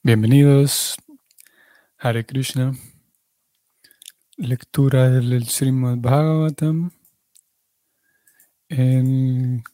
Bienvenidos, 0.00 0.96
Hare 1.98 2.24
Krishna. 2.24 2.72
Lectura 4.36 5.10
del 5.10 5.44
Srimad 5.48 5.98
Bhagavatam, 5.98 6.92
en 8.68 9.64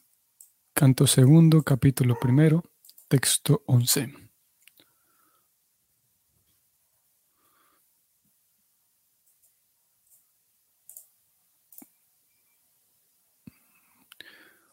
canto 0.73 1.05
segundo, 1.05 1.61
capítulo 1.61 2.17
primero, 2.19 2.63
texto 3.07 3.61
once. 3.67 4.11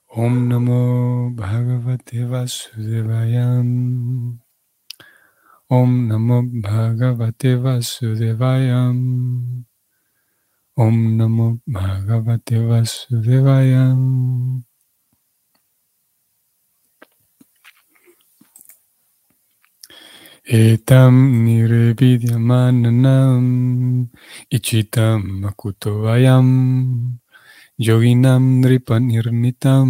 Om 0.06 0.48
Namo 0.48 1.30
Bhagavate 1.34 2.24
Vasudevayam. 2.24 4.40
Om 5.72 6.04
Namo 6.08 6.38
Bhagavate 6.62 7.56
Vasudevayam. 7.56 8.98
Om 10.76 10.96
Namo 11.16 11.46
Bhagavate 11.64 12.56
Vasudevayam. 12.68 14.00
Etam 20.44 21.14
nirvidyamananam 21.46 23.44
ichitam 24.52 25.20
makutovayam 25.40 26.48
yoginam 27.80 28.60
nripanirnitam 28.60 29.88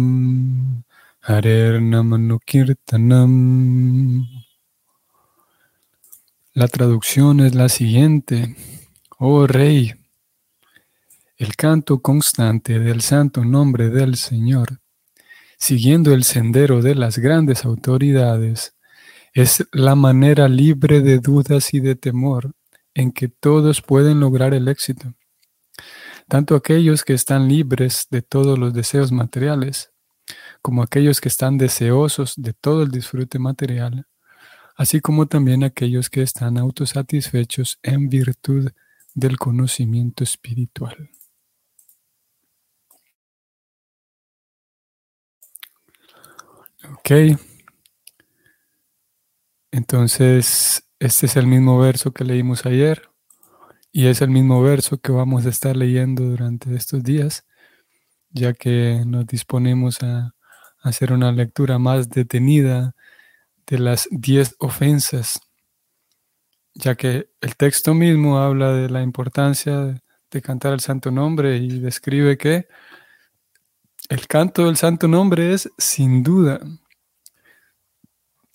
harer 1.27 1.73
namanukirtanam. 1.91 3.33
La 6.55 6.67
traducción 6.67 7.39
es 7.39 7.55
la 7.55 7.67
siguiente. 7.67 8.55
Oh 9.17 9.47
Rey, 9.47 9.95
el 11.35 11.55
canto 11.55 11.99
constante 12.03 12.77
del 12.77 13.01
santo 13.01 13.43
nombre 13.43 13.89
del 13.89 14.17
Señor, 14.17 14.79
siguiendo 15.57 16.13
el 16.13 16.23
sendero 16.23 16.83
de 16.83 16.93
las 16.93 17.17
grandes 17.17 17.65
autoridades, 17.65 18.75
es 19.33 19.65
la 19.71 19.95
manera 19.95 20.47
libre 20.47 21.01
de 21.01 21.17
dudas 21.17 21.73
y 21.73 21.79
de 21.79 21.95
temor 21.95 22.51
en 22.93 23.11
que 23.13 23.29
todos 23.29 23.81
pueden 23.81 24.19
lograr 24.19 24.53
el 24.53 24.67
éxito. 24.67 25.15
Tanto 26.27 26.55
aquellos 26.55 27.03
que 27.03 27.13
están 27.13 27.47
libres 27.47 28.05
de 28.11 28.21
todos 28.21 28.59
los 28.59 28.75
deseos 28.75 29.11
materiales, 29.11 29.91
como 30.61 30.83
aquellos 30.83 31.19
que 31.19 31.29
están 31.29 31.57
deseosos 31.57 32.35
de 32.37 32.53
todo 32.53 32.83
el 32.83 32.91
disfrute 32.91 33.39
material, 33.39 34.05
así 34.75 35.01
como 35.01 35.27
también 35.27 35.63
aquellos 35.63 36.09
que 36.09 36.21
están 36.21 36.57
autosatisfechos 36.57 37.79
en 37.83 38.09
virtud 38.09 38.71
del 39.13 39.37
conocimiento 39.37 40.23
espiritual. 40.23 41.09
Ok. 46.91 47.11
Entonces, 49.71 50.87
este 50.99 51.25
es 51.25 51.35
el 51.37 51.47
mismo 51.47 51.79
verso 51.79 52.11
que 52.11 52.23
leímos 52.23 52.65
ayer 52.65 53.09
y 53.91 54.07
es 54.07 54.21
el 54.21 54.29
mismo 54.29 54.61
verso 54.61 54.99
que 54.99 55.11
vamos 55.11 55.45
a 55.45 55.49
estar 55.49 55.75
leyendo 55.77 56.23
durante 56.23 56.75
estos 56.75 57.03
días, 57.03 57.45
ya 58.31 58.53
que 58.53 59.03
nos 59.05 59.25
disponemos 59.27 60.01
a 60.03 60.35
hacer 60.81 61.13
una 61.13 61.31
lectura 61.31 61.79
más 61.79 62.09
detenida 62.09 62.95
de 63.67 63.79
las 63.79 64.07
diez 64.11 64.55
ofensas, 64.59 65.39
ya 66.73 66.95
que 66.95 67.29
el 67.41 67.55
texto 67.55 67.93
mismo 67.93 68.39
habla 68.39 68.73
de 68.73 68.89
la 68.89 69.01
importancia 69.01 70.01
de 70.31 70.41
cantar 70.41 70.73
el 70.73 70.79
santo 70.79 71.11
nombre 71.11 71.57
y 71.57 71.79
describe 71.79 72.37
que 72.37 72.67
el 74.09 74.27
canto 74.27 74.65
del 74.65 74.77
santo 74.77 75.07
nombre 75.07 75.53
es 75.53 75.69
sin 75.77 76.23
duda 76.23 76.59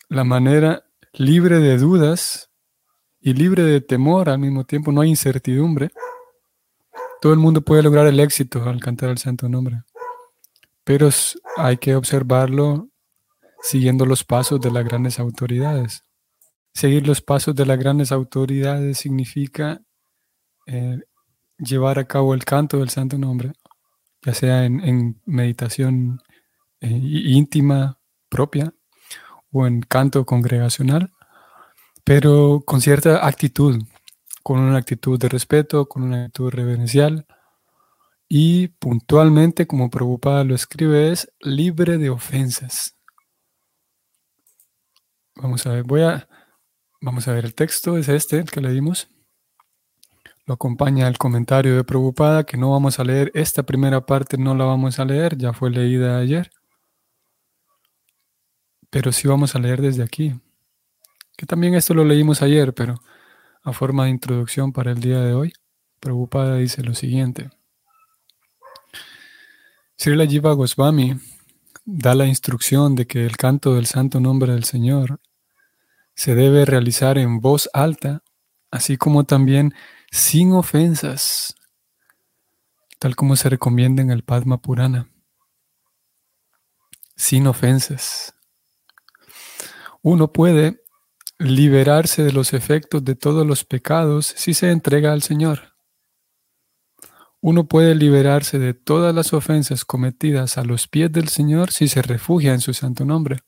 la 0.09 0.25
manera 0.25 0.85
libre 1.13 1.59
de 1.59 1.79
dudas 1.79 2.51
y 3.21 3.35
libre 3.35 3.63
de 3.63 3.81
temor 3.81 4.29
al 4.29 4.39
mismo 4.39 4.65
tiempo, 4.65 4.93
no 4.93 5.01
hay 5.01 5.11
incertidumbre. 5.11 5.91
Todo 7.21 7.33
el 7.33 7.39
mundo 7.39 7.61
puede 7.63 7.83
lograr 7.83 8.07
el 8.07 8.21
éxito 8.21 8.63
al 8.65 8.81
cantar 8.81 9.11
el 9.11 9.19
santo 9.19 9.49
nombre, 9.49 9.83
pero 10.85 11.09
hay 11.57 11.77
que 11.77 11.95
observarlo 11.95 12.89
siguiendo 13.63 14.07
los 14.07 14.25
pasos 14.25 14.61
de 14.61 14.71
las 14.71 14.85
grandes 14.85 15.19
autoridades. 15.19 16.05
Seguir 16.75 17.07
los 17.07 17.21
pasos 17.21 17.55
de 17.55 17.67
las 17.67 17.79
grandes 17.79 18.13
autoridades 18.13 18.99
significa 18.99 19.81
eh, 20.67 20.99
llevar 21.59 21.99
a 21.99 22.07
cabo 22.07 22.35
el 22.35 22.45
canto 22.45 22.79
del 22.79 22.91
santo 22.91 23.19
nombre, 23.19 23.53
ya 24.23 24.35
sea 24.35 24.65
en, 24.65 25.21
meditación 25.25 26.21
eh, 26.81 26.89
íntima 26.91 27.99
propia 28.29 28.73
o 29.51 29.67
en 29.67 29.81
canto 29.81 30.25
congregacional, 30.25 31.11
pero 32.05 32.63
con 32.65 32.81
cierta 32.81 33.27
actitud, 33.27 33.83
con 34.43 34.61
una 34.61 34.79
actitud 34.79 35.19
de 35.19 35.29
respeto, 35.29 35.89
con 35.89 36.03
una 36.05 36.25
actitud 36.25 36.51
reverencial 36.51 37.27
y 38.29 38.69
puntualmente, 38.69 39.67
como 39.67 39.91
Prabhupada 39.91 40.45
lo 40.45 40.55
escribe, 40.55 41.11
es 41.13 41.33
libre 41.41 41.97
de 41.97 42.11
ofensas. 42.11 42.98
Vamos 45.41 45.65
a 45.67 45.71
ver, 45.71 45.85
voy 45.85 46.03
a, 46.03 46.29
vamos 47.01 47.29
a 47.29 47.33
ver, 47.33 47.45
el 47.45 47.55
texto 47.55 47.97
es 47.97 48.09
este, 48.09 48.39
el 48.39 48.51
que 48.51 48.61
leímos. 48.61 49.09
Lo 50.47 50.55
acompaña 50.55 51.07
el 51.07 51.17
comentario 51.17 51.77
de 51.77 51.85
Prabhupada, 51.85 52.45
que 52.45 52.57
no 52.57 52.73
vamos 52.73 52.99
a 52.99 53.05
leer. 53.05 53.31
Esta 53.35 53.63
primera 53.63 54.05
parte 54.05 54.37
no 54.37 54.57
la 54.57 54.65
vamos 54.65 54.99
a 54.99 55.05
leer, 55.05 55.37
ya 55.39 55.53
fue 55.53 55.71
leída 55.71 56.19
ayer. 56.19 56.51
Pero 58.91 59.13
sí 59.13 59.29
vamos 59.29 59.55
a 59.55 59.61
leer 59.61 59.81
desde 59.81 60.03
aquí. 60.03 60.35
Que 61.37 61.47
también 61.47 61.75
esto 61.75 61.95
lo 61.95 62.05
leímos 62.05 62.43
ayer, 62.43 62.75
pero 62.75 62.97
a 63.63 63.73
forma 63.73 64.05
de 64.05 64.11
introducción 64.11 64.73
para 64.73 64.91
el 64.91 65.01
día 65.01 65.21
de 65.21 65.35
hoy, 65.35 65.53
Prabhupada 66.01 66.57
dice 66.57 66.83
lo 66.83 66.95
siguiente. 66.95 67.51
Srila 69.97 70.27
Jiva 70.27 70.53
Goswami 70.55 71.15
da 71.85 72.17
la 72.17 72.27
instrucción 72.27 72.97
de 72.97 73.07
que 73.07 73.25
el 73.25 73.37
canto 73.37 73.75
del 73.75 73.87
santo 73.87 74.19
nombre 74.19 74.53
del 74.53 74.65
Señor 74.65 75.21
se 76.19 76.35
debe 76.35 76.65
realizar 76.65 77.17
en 77.17 77.39
voz 77.41 77.71
alta, 77.73 78.25
así 78.73 78.97
como 78.97 79.23
también 79.23 79.73
sin 80.11 80.53
ofensas, 80.53 81.55
tal 82.99 83.15
como 83.15 83.37
se 83.37 83.49
recomienda 83.49 84.03
en 84.03 84.11
el 84.11 84.25
Padma 84.25 84.61
Purana. 84.61 85.09
Sin 87.15 87.47
ofensas. 87.47 88.35
Uno 90.03 90.33
puede 90.33 90.83
liberarse 91.39 92.25
de 92.25 92.33
los 92.33 92.53
efectos 92.53 93.05
de 93.05 93.15
todos 93.15 93.47
los 93.47 93.65
pecados 93.65 94.27
si 94.27 94.55
se 94.55 94.73
entrega 94.73 95.13
al 95.13 95.23
Señor. 95.23 95.77
Uno 97.41 97.69
puede 97.69 97.95
liberarse 97.95 98.59
de 98.59 98.75
todas 98.75 99.15
las 99.15 99.33
ofensas 99.33 99.85
cometidas 99.85 100.59
a 100.59 100.65
los 100.65 100.89
pies 100.89 101.13
del 101.13 101.29
Señor 101.29 101.71
si 101.71 101.87
se 101.87 102.03
refugia 102.03 102.55
en 102.55 102.61
su 102.61 102.75
santo 102.75 103.05
nombre. 103.05 103.39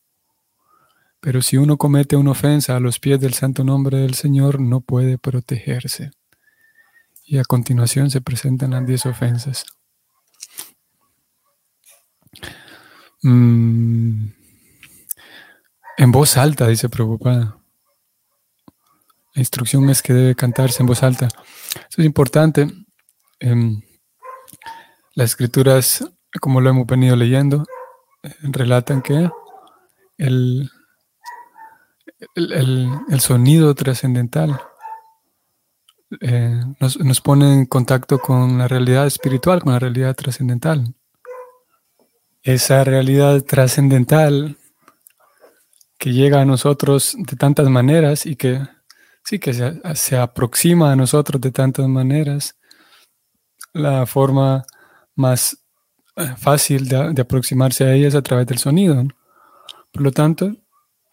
Pero 1.21 1.43
si 1.43 1.59
uno 1.59 1.77
comete 1.77 2.17
una 2.17 2.31
ofensa 2.31 2.77
a 2.77 2.81
los 2.81 2.99
pies 2.99 3.21
del 3.21 3.35
santo 3.35 3.63
nombre 3.63 3.99
del 3.99 4.15
Señor, 4.15 4.59
no 4.59 4.81
puede 4.81 5.19
protegerse. 5.19 6.13
Y 7.25 7.39
a 7.39 7.45
continuación 7.45 8.11
se 8.11 8.23
presentan 8.23 8.71
las 8.71 8.87
diez 8.87 9.05
ofensas. 9.05 9.67
Mm. 13.23 14.31
En 15.99 16.13
voz 16.13 16.39
alta, 16.39 16.67
dice 16.67 16.89
preocupada. 16.89 17.59
La 19.35 19.43
instrucción 19.43 19.89
es 19.91 20.01
que 20.01 20.15
debe 20.15 20.35
cantarse 20.35 20.83
en 20.83 20.87
voz 20.87 21.03
alta. 21.03 21.27
Eso 21.27 22.01
es 22.01 22.07
importante. 22.07 22.67
Em, 23.39 23.83
las 25.15 25.31
escrituras, 25.31 26.05
como 26.41 26.63
lo 26.63 26.71
hemos 26.71 26.87
venido 26.87 27.15
leyendo, 27.17 27.67
eh, 28.23 28.35
relatan 28.43 29.03
que 29.03 29.31
el, 30.17 30.71
el, 32.35 33.21
sonido 33.21 33.75
trascendental 33.75 34.61
eh, 36.21 36.61
nos, 36.81 37.21
pone 37.21 37.53
en 37.53 37.67
contacto 37.67 38.19
con 38.19 38.59
la 38.59 38.69
realidad 38.69 39.07
espiritual, 39.07 39.63
con 39.63 39.73
la 39.73 39.79
realidad 39.79 40.15
trascendental. 40.17 40.95
Esa 42.43 42.85
realidad 42.85 43.43
trascendental 43.43 44.57
que 45.99 46.13
llega 46.13 46.41
a 46.41 46.47
nosotros 46.47 47.15
de 47.17 47.37
tantas 47.37 47.69
maneras 47.69 48.27
y 48.27 48.35
que 48.37 48.61
sí 49.23 49.39
que 49.39 49.53
se, 49.53 50.17
aproxima 50.17 50.93
a 50.93 50.97
nosotros 50.97 51.41
de 51.41 51.53
tantas 51.53 51.87
maneras, 51.87 52.59
la 53.73 54.07
forma 54.07 54.65
más 55.15 55.59
eh, 56.17 56.35
fácil 56.37 56.89
de, 56.89 57.13
de 57.13 57.23
aproximarse 57.23 57.85
a 57.85 57.93
ella 57.93 58.09
es 58.09 58.15
a 58.15 58.23
través 58.23 58.47
del 58.47 58.59
sonido. 58.59 59.05
Por 59.93 60.03
lo 60.03 60.11
tanto, 60.11 60.57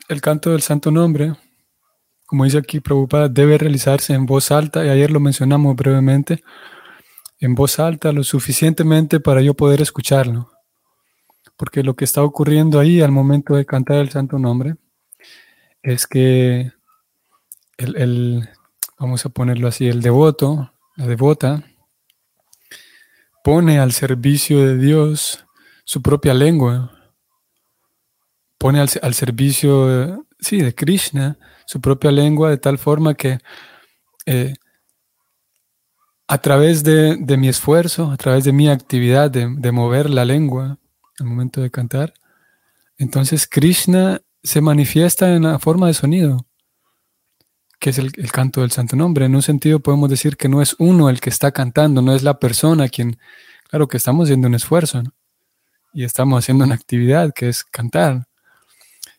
el 0.09 0.21
canto 0.21 0.51
del 0.51 0.61
santo 0.61 0.91
nombre 0.91 1.33
como 2.27 2.43
dice 2.43 2.57
aquí 2.57 2.81
Prabhupada, 2.81 3.29
debe 3.29 3.57
realizarse 3.57 4.13
en 4.13 4.25
voz 4.25 4.51
alta, 4.51 4.85
y 4.85 4.89
ayer 4.89 5.09
lo 5.11 5.21
mencionamos 5.21 5.75
brevemente, 5.77 6.43
en 7.39 7.55
voz 7.55 7.79
alta 7.79 8.11
lo 8.11 8.23
suficientemente 8.23 9.21
para 9.21 9.41
yo 9.41 9.53
poder 9.53 9.81
escucharlo. 9.81 10.51
Porque 11.55 11.83
lo 11.83 11.95
que 11.95 12.03
está 12.03 12.21
ocurriendo 12.23 12.81
ahí 12.81 13.01
al 13.01 13.13
momento 13.13 13.55
de 13.55 13.65
cantar 13.65 13.99
el 13.99 14.09
santo 14.09 14.37
nombre 14.37 14.75
es 15.81 16.05
que 16.05 16.73
el, 17.77 18.49
vamos 18.99 19.25
a 19.25 19.29
ponerlo 19.29 19.69
así, 19.69 19.87
el 19.87 20.01
devoto, 20.01 20.73
la 20.97 21.07
devota, 21.07 21.63
pone 23.41 23.79
al 23.79 23.93
servicio 23.93 24.59
de 24.59 24.77
Dios 24.77 25.45
su 25.85 26.01
propia 26.01 26.33
lengua, 26.33 26.91
pone 28.57 28.79
al, 28.79 29.13
servicio, 29.13 30.25
sí, 30.39 30.61
de 30.61 30.73
Krishna, 30.73 31.37
su 31.65 31.79
propia 31.81 32.11
lengua 32.11 32.49
de 32.49 32.57
tal 32.57 32.77
forma 32.77 33.13
que 33.13 33.39
eh, 34.25 34.53
a 36.27 36.37
través 36.39 36.83
de, 36.83 37.17
mi 37.37 37.47
esfuerzo, 37.47 38.11
a 38.11 38.17
través 38.17 38.43
de 38.43 38.51
mi 38.51 38.69
actividad 38.69 39.31
de, 39.31 39.47
de 39.57 39.71
mover 39.71 40.09
la 40.09 40.25
lengua 40.25 40.77
al 41.19 41.25
momento 41.25 41.61
de 41.61 41.71
cantar, 41.71 42.13
entonces 42.97 43.47
Krishna 43.47 44.21
se 44.43 44.61
manifiesta 44.61 45.33
en 45.35 45.43
la 45.43 45.59
forma 45.59 45.87
de 45.87 45.93
sonido, 45.93 46.47
que 47.79 47.91
es 47.91 47.99
el, 47.99 48.11
canto 48.31 48.61
del 48.61 48.71
santo 48.71 48.95
nombre. 48.95 49.25
En 49.25 49.35
un 49.35 49.41
sentido 49.41 49.79
podemos 49.79 50.09
decir 50.09 50.37
que 50.37 50.49
no 50.49 50.61
es 50.61 50.75
uno 50.79 51.09
el 51.09 51.19
que 51.19 51.29
está 51.29 51.51
cantando, 51.51 52.01
no 52.01 52.15
es 52.15 52.23
la 52.23 52.39
persona 52.39 52.89
quien, 52.89 53.17
claro 53.69 53.87
que 53.87 53.97
estamos 53.97 54.25
haciendo 54.25 54.47
un 54.47 54.55
esfuerzo 54.55 55.03
y 55.93 56.03
estamos 56.03 56.39
haciendo 56.39 56.65
una 56.65 56.75
actividad 56.75 57.33
que 57.33 57.49
es 57.49 57.63
cantar. 57.63 58.26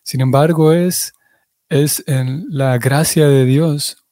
Sin 0.09 0.23
embargo, 0.23 0.73
es, 0.73 1.13
es 1.69 2.03
en 2.07 2.47
la 2.49 2.79
gracia 2.79 3.29
de 3.29 3.45
Dios 3.45 4.07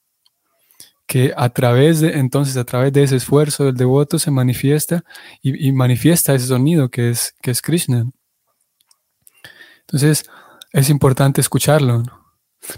que 1.07 1.33
a 1.35 1.49
través 1.49 2.01
de, 2.01 2.19
entonces, 2.19 2.59
a 2.59 2.65
través 2.65 2.93
de 2.93 3.03
ese 3.03 3.17
esfuerzo 3.17 3.65
del 3.65 3.79
devoto 3.79 4.19
se 4.19 4.31
manifiesta 4.31 5.05
y, 5.41 5.73
manifiesta 5.73 6.35
ese 6.35 6.49
sonido 6.49 6.91
que 6.91 7.09
es, 7.09 7.35
que 7.41 7.51
es 7.51 7.63
Krishna. 7.63 8.11
Entonces, 9.87 10.29
es 10.71 10.91
importante 10.91 11.41
escucharlo. 11.41 12.03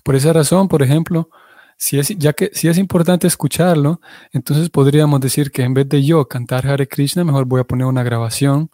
Por 0.05 0.15
esa 0.15 0.33
razón, 0.33 0.69
por 0.69 0.85
ejemplo, 0.85 1.29
si 1.77 1.99
es, 1.99 2.11
ya 2.11 2.35
que 2.35 2.53
si 2.55 2.69
es 2.69 2.79
importante 2.79 3.27
escucharlo, 3.27 4.01
entonces 4.33 4.71
podríamos 4.71 5.21
decir 5.21 5.51
que 5.51 5.65
en 5.65 5.75
vez 5.75 5.89
de 5.89 6.05
yo 6.05 6.29
cantar 6.29 6.69
Hare 6.69 6.87
Krishna, 6.87 7.25
mejor 7.25 7.47
voy 7.47 7.63
a 7.63 7.65
poner 7.65 7.89
una 7.89 8.05
grabación 8.05 8.71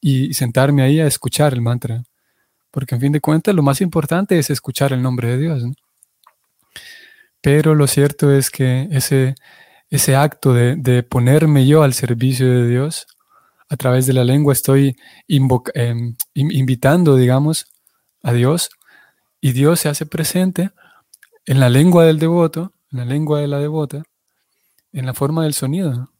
y 0.00 0.34
sentarme 0.34 0.82
ahí 0.82 0.98
a 0.98 1.06
escuchar 1.06 1.52
el 1.52 1.60
mantra. 1.60 2.02
Porque 2.76 2.94
en 2.94 3.00
fin 3.00 3.12
de 3.12 3.22
cuentas, 3.22 3.54
lo 3.54 3.62
más 3.62 3.80
importante 3.80 4.38
es 4.38 4.50
escuchar 4.50 4.92
el 4.92 5.00
nombre 5.00 5.28
de 5.28 5.38
Dios. 5.38 5.64
Pero 7.40 7.74
lo 7.74 7.86
cierto 7.86 8.30
es 8.30 8.50
que 8.50 8.86
ese, 8.90 9.34
ese 9.88 10.14
acto 10.14 10.52
de, 10.52 11.02
ponerme 11.02 11.66
yo 11.66 11.84
al 11.84 11.94
servicio 11.94 12.46
de 12.46 12.68
Dios, 12.68 13.06
a 13.70 13.78
través 13.78 14.04
de 14.04 14.12
la 14.12 14.24
lengua 14.24 14.52
estoy 14.52 14.94
em, 15.26 16.14
invitando, 16.34 17.16
digamos, 17.16 17.64
a 18.22 18.34
Dios 18.34 18.68
y 19.40 19.52
Dios 19.52 19.80
se 19.80 19.88
hace 19.88 20.04
presente 20.04 20.68
en 21.46 21.60
la 21.60 21.70
lengua 21.70 22.04
del 22.04 22.18
devoto, 22.18 22.74
en 22.92 22.98
la 22.98 23.04
lengua 23.06 23.40
de 23.40 23.48
la 23.48 23.58
devota, 23.58 24.02
en 24.92 25.06
la 25.06 25.14
forma 25.14 25.44
del 25.44 25.54
sonido. 25.54 26.10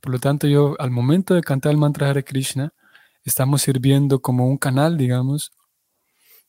Por 0.00 0.10
lo 0.10 0.18
tanto, 0.18 0.48
yo 0.48 0.74
al 0.80 0.90
momento 0.90 1.34
de 1.34 1.42
cantar 1.42 1.70
el 1.70 1.78
mantra 1.78 2.10
Hare 2.10 2.24
Krishna, 2.24 2.72
estamos 3.22 3.62
sirviendo 3.62 4.20
como 4.20 4.48
un 4.48 4.58
canal, 4.58 4.96
digamos, 4.98 5.52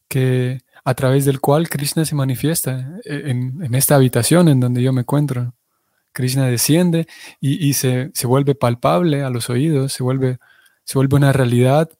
que 0.08 0.62
a 0.84 0.94
través 0.94 1.26
del 1.26 1.42
cual 1.42 1.70
Krishna 1.70 2.06
se 2.06 2.16
manifiesta 2.16 3.00
en, 3.04 3.74
esta 3.76 3.96
habitación 3.96 4.48
en 4.48 4.60
donde 4.60 4.82
yo 4.82 4.94
me 4.94 5.02
encuentro. 5.02 5.54
Krishna 6.14 6.48
desciende 6.48 7.08
y, 7.40 7.74
se, 7.74 8.12
vuelve 8.24 8.56
palpable 8.56 9.24
a 9.24 9.30
los 9.30 9.50
oídos, 9.50 9.94
se 9.94 10.04
vuelve, 10.04 10.40
se 10.84 10.98
vuelve 10.98 11.18
una 11.18 11.34
realidad 11.34 11.92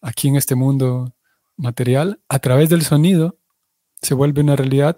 aquí 0.00 0.28
en 0.28 0.36
este 0.36 0.54
mundo 0.54 1.12
material. 1.56 2.20
A 2.28 2.38
través 2.38 2.68
del 2.68 2.82
sonido 2.82 3.36
se 4.00 4.14
vuelve 4.14 4.42
una 4.42 4.56
realidad 4.56 4.96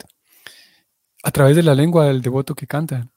a 1.24 1.30
través 1.30 1.56
de 1.56 1.62
la 1.62 1.74
lengua 1.74 2.06
del 2.06 2.22
devoto 2.22 2.54
que 2.54 2.66
canta. 2.66 3.08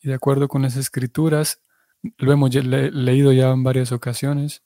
Y 0.00 0.08
de 0.08 0.14
acuerdo 0.14 0.48
con 0.48 0.62
las 0.62 0.76
escrituras, 0.76 1.60
lo 2.18 2.32
hemos 2.32 2.52
leído 2.52 3.32
ya 3.32 3.50
en 3.50 3.62
varias 3.62 3.92
ocasiones, 3.92 4.62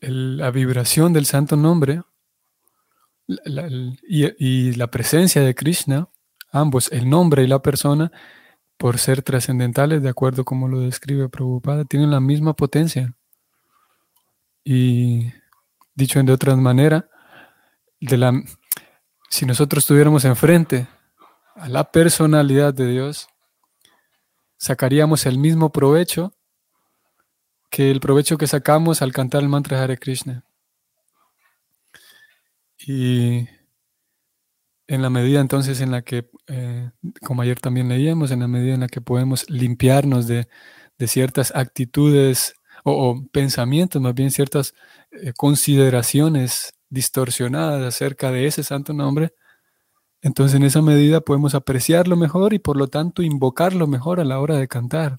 la, 0.00 0.50
vibración 0.50 1.12
del 1.12 1.26
santo 1.26 1.56
nombre 1.56 2.02
y, 3.26 4.72
la 4.74 4.90
presencia 4.90 5.42
de 5.42 5.54
Krishna, 5.54 6.08
ambos, 6.50 6.90
el 6.92 7.08
nombre 7.08 7.42
y 7.42 7.46
la 7.46 7.60
persona, 7.60 8.12
por 8.76 8.98
ser 8.98 9.22
trascendentales, 9.22 10.02
de 10.02 10.08
acuerdo 10.08 10.44
como 10.44 10.68
lo 10.68 10.80
describe 10.80 11.28
Prabhupada, 11.28 11.84
tienen 11.84 12.10
la 12.10 12.20
misma 12.20 12.54
potencia. 12.54 13.14
Y 14.64 15.32
dicho 15.94 16.22
de 16.22 16.32
otra 16.32 16.56
manera, 16.56 17.08
de 18.00 18.16
la, 18.16 18.32
si 19.30 19.46
nosotros 19.46 19.84
estuviéramos 19.84 20.24
enfrente 20.24 20.86
a 21.54 21.68
la 21.68 21.90
personalidad 21.90 22.74
de 22.74 22.88
Dios, 22.88 23.28
sacaríamos 24.56 25.26
el 25.26 25.38
mismo 25.38 25.70
provecho 25.70 26.34
que 27.74 27.90
el 27.90 27.98
provecho 27.98 28.38
que 28.38 28.46
sacamos 28.46 29.02
al 29.02 29.12
cantar 29.12 29.42
el 29.42 29.48
mantra 29.48 29.82
Hare 29.82 29.98
Krishna. 29.98 30.44
Y 32.78 33.48
en 34.86 35.02
la 35.02 35.10
medida 35.10 35.40
entonces 35.40 35.80
en 35.80 35.90
la 35.90 36.02
que, 36.02 36.30
eh, 36.46 36.92
como 37.26 37.42
ayer 37.42 37.58
también 37.58 37.88
leíamos, 37.88 38.30
en 38.30 38.40
la 38.40 38.46
medida 38.46 38.74
en 38.74 38.80
la 38.80 38.86
que 38.86 39.00
podemos 39.00 39.50
limpiarnos 39.50 40.28
de, 40.28 40.46
ciertas 41.08 41.52
actitudes 41.56 42.54
o, 42.84 43.26
pensamientos, 43.32 44.00
más 44.00 44.14
bien 44.14 44.30
ciertas 44.30 44.72
eh, 45.10 45.32
consideraciones 45.36 46.74
distorsionadas 46.90 47.82
acerca 47.82 48.30
de 48.30 48.46
ese 48.46 48.62
santo 48.62 48.92
nombre, 48.92 49.34
entonces 50.22 50.54
en 50.56 50.62
esa 50.62 50.80
medida 50.80 51.22
podemos 51.22 51.56
apreciarlo 51.56 52.16
mejor 52.16 52.54
y 52.54 52.60
por 52.60 52.76
lo 52.76 52.86
tanto 52.86 53.22
invocarlo 53.22 53.88
mejor 53.88 54.20
a 54.20 54.24
la 54.24 54.38
hora 54.38 54.58
de 54.58 54.68
cantar 54.68 55.16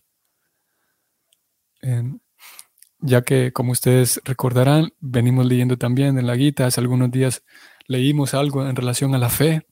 ya 3.00 3.22
que 3.24 3.52
como 3.52 3.72
ustedes 3.72 4.22
recordarán, 4.24 4.94
venimos 5.00 5.46
leyendo 5.46 5.78
también 5.78 6.18
en 6.18 6.28
la 6.28 6.36
Gita, 6.36 6.66
hace 6.66 6.82
algunos 6.82 7.12
días 7.12 7.44
leímos 7.88 8.34
algo 8.34 8.68
en 8.68 8.76
relación 8.76 9.16
a 9.16 9.18
la 9.18 9.30
fe. 9.30 9.66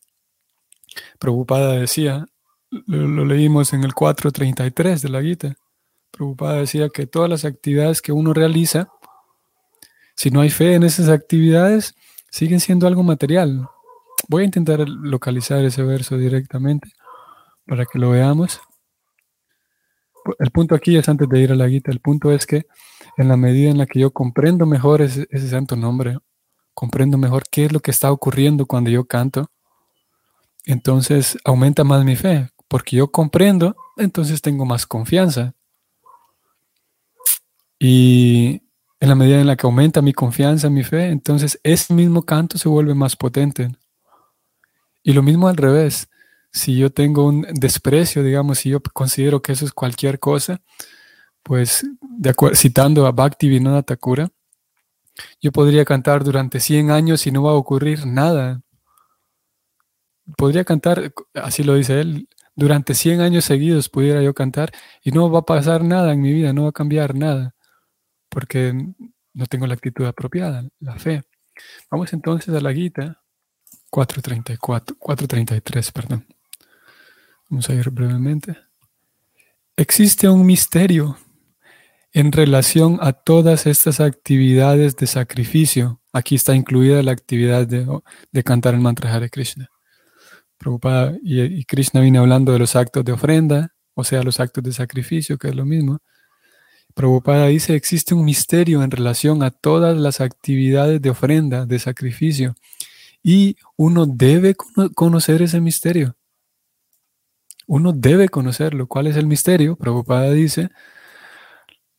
Preocupada 1.20 1.74
decía, 1.74 2.26
lo, 2.70 3.26
leímos 3.26 3.74
en 3.74 3.84
el 3.84 3.94
4.33 3.94 5.02
de 5.02 5.10
la 5.10 5.22
Gita, 5.22 5.56
Preocupada 6.12 6.58
decía 6.58 6.90
que 6.90 7.08
todas 7.08 7.28
las 7.28 7.44
actividades 7.44 8.00
que 8.00 8.12
uno 8.12 8.34
realiza, 8.34 8.88
si 10.16 10.30
no 10.30 10.42
hay 10.42 10.52
fe 10.52 10.76
en 10.76 10.84
esas 10.84 11.10
actividades, 11.10 11.96
siguen 12.30 12.60
siendo 12.60 12.86
algo 12.86 13.02
material. 13.02 13.68
Voy 14.28 14.44
a 14.44 14.46
intentar 14.46 14.88
localizar 14.88 15.66
ese 15.66 15.82
verso 15.82 16.16
directamente 16.18 16.92
para 17.66 17.86
que 17.86 17.98
lo 17.98 18.12
veamos. 18.12 18.62
El 20.38 20.52
punto 20.52 20.76
aquí 20.76 20.96
es 20.98 21.10
antes 21.10 21.28
de 21.28 21.40
ir 21.40 21.52
a 21.52 21.56
la 21.56 21.68
Gita, 21.68 21.92
el 21.92 22.00
punto 22.00 22.32
es 22.32 22.46
que 22.46 22.68
en 23.18 23.28
la 23.28 23.38
medida 23.38 23.70
en 23.70 23.78
la 23.78 23.86
que 23.86 24.00
yo 24.00 24.12
comprendo 24.12 24.66
mejor 24.66 25.02
ese, 25.02 25.28
santo 25.50 25.76
nombre, 25.76 26.18
comprendo 26.74 27.18
mejor 27.18 27.44
qué 27.50 27.66
es 27.66 27.72
lo 27.72 27.80
que 27.80 27.92
está 27.92 28.12
ocurriendo 28.12 28.66
cuando 28.66 28.90
yo 28.90 29.06
canto, 29.06 29.50
entonces 30.66 31.38
aumenta 31.44 31.84
más 31.84 32.04
mi 32.06 32.16
fe, 32.16 32.50
porque 32.68 32.98
yo 32.98 33.12
comprendo, 33.12 33.76
entonces 33.98 34.42
tengo 34.42 34.66
más 34.66 34.88
confianza. 34.88 35.54
Y 37.80 38.62
en 39.00 39.10
la 39.10 39.16
medida 39.16 39.42
en 39.42 39.48
la 39.48 39.58
que 39.58 39.68
aumenta 39.68 40.02
mi 40.02 40.14
confianza, 40.14 40.70
mi 40.70 40.84
fe, 40.84 41.08
entonces 41.08 41.60
ese 41.64 41.94
mismo 41.94 42.24
canto 42.24 42.58
se 42.58 42.70
vuelve 42.70 42.96
más 42.96 43.16
potente. 43.16 43.70
Y 45.04 45.12
lo 45.12 45.22
mismo 45.22 45.50
al 45.50 45.58
revés. 45.58 46.10
Si 46.52 46.78
yo 46.78 46.92
tengo 46.92 47.26
un 47.26 47.46
desprecio, 47.52 48.24
digamos, 48.24 48.60
si 48.60 48.70
yo 48.70 48.82
considero 48.82 49.42
que 49.42 49.52
eso 49.52 49.66
es 49.66 49.74
cualquier 49.74 50.20
cosa, 50.20 50.62
pues 51.44 51.86
de 52.02 52.34
citando 52.56 53.06
a 53.06 53.12
Bhakti 53.12 53.50
Vinod 53.50 53.84
Thakura, 53.84 54.30
yo 55.42 55.52
podría 55.52 55.86
cantar 55.86 56.24
durante 56.24 56.60
100 56.60 56.92
años 56.92 57.28
y 57.28 57.32
no 57.32 57.44
va 57.44 57.52
a 57.52 57.56
ocurrir 57.56 58.06
nada. 58.06 58.62
Podría 60.38 60.64
cantar, 60.64 61.14
así 61.34 61.64
lo 61.64 61.76
dice 61.76 62.00
él, 62.00 62.28
durante 62.56 62.96
100 62.96 63.22
años 63.22 63.46
seguidos 63.46 63.90
pudiera 63.90 64.22
yo 64.22 64.34
cantar 64.34 64.72
y 65.04 65.12
no 65.12 65.30
va 65.30 65.40
a 65.40 65.46
pasar 65.46 65.84
nada 65.84 66.14
en 66.14 66.22
mi 66.22 66.32
vida, 66.34 66.54
no 66.54 66.64
va 66.64 66.70
a 66.70 66.74
cambiar 66.74 67.16
nada, 67.16 67.56
porque 68.30 68.74
no 69.34 69.46
tengo 69.48 69.68
la 69.68 69.74
actitud 69.74 70.06
apropiada, 70.06 70.68
la 70.80 70.98
fe. 70.98 71.24
Vamos 71.92 72.14
entonces 72.14 72.54
a 72.56 72.62
la 72.62 72.74
Gita 72.74 73.22
434, 73.90 74.96
433, 74.98 75.92
perdón. 75.92 76.26
Vamos 77.50 77.70
a 77.70 77.74
ir 77.74 77.90
brevemente. 77.90 78.58
Existe 79.76 80.30
un 80.30 80.46
misterio 80.46 81.18
en 82.14 82.32
relación 82.32 83.00
a 83.02 83.12
todas 83.14 83.66
estas 83.66 84.00
actividades 84.00 84.96
de 84.96 85.08
sacrificio, 85.08 86.00
aquí 86.14 86.36
está 86.36 86.56
incluida 86.56 87.02
la 87.02 87.12
actividad 87.12 87.68
de, 87.68 88.44
cantar 88.44 88.76
el 88.76 88.82
mantra 88.82 89.14
Hare 89.14 89.32
Krishna. 89.32 89.70
Prabhupada 90.58 91.18
y, 91.24 91.66
Krishna 91.66 92.02
viene 92.02 92.20
hablando 92.20 92.54
de 92.54 92.60
los 92.60 92.76
actos 92.76 93.04
de 93.04 93.12
ofrenda, 93.12 93.74
o 93.96 94.04
sea, 94.04 94.22
los 94.22 94.40
actos 94.40 94.64
de 94.64 94.74
sacrificio, 94.74 95.40
que 95.40 95.50
es 95.50 95.56
lo 95.56 95.66
mismo. 95.66 96.00
Prabhupada 96.94 97.48
dice, 97.48 97.76
existe 97.76 98.14
un 98.14 98.24
misterio 98.24 98.84
en 98.84 98.92
relación 98.92 99.42
a 99.42 99.50
todas 99.50 99.98
las 99.98 100.22
actividades 100.22 101.02
de 101.02 101.10
ofrenda, 101.10 101.66
de 101.66 101.80
sacrificio, 101.80 102.56
y 103.24 103.58
uno 103.76 104.06
debe 104.06 104.56
conocer 104.94 105.42
ese 105.42 105.60
misterio. 105.62 106.16
Uno 107.66 107.92
debe 107.92 108.30
conocerlo. 108.30 108.88
¿Cuál 108.88 109.08
es 109.08 109.16
el 109.16 109.26
misterio? 109.26 109.78
Prabhupada 109.78 110.32
dice, 110.32 110.70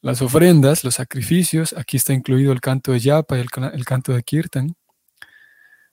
las 0.04 0.20
ofrendas, 0.20 0.84
los 0.84 0.96
sacrificios, 0.96 1.74
aquí 1.78 1.96
está 1.96 2.12
incluido 2.12 2.52
el 2.52 2.60
canto 2.60 2.92
de 2.92 3.00
yapa 3.00 3.38
y 3.38 3.40
el, 3.40 3.84
canto 3.86 4.12
de 4.12 4.22
kirtan. 4.22 4.76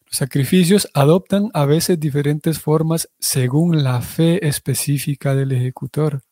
Los 0.05 0.17
sacrificios 0.17 0.89
adoptan 0.93 1.49
a 1.53 1.63
veces 1.63 1.97
diferentes 1.97 2.59
formas 2.59 3.09
según 3.19 3.85
la 3.85 4.01
fe 4.01 4.45
específica 4.45 5.33
del 5.33 5.53
ejecutor. 5.53 6.23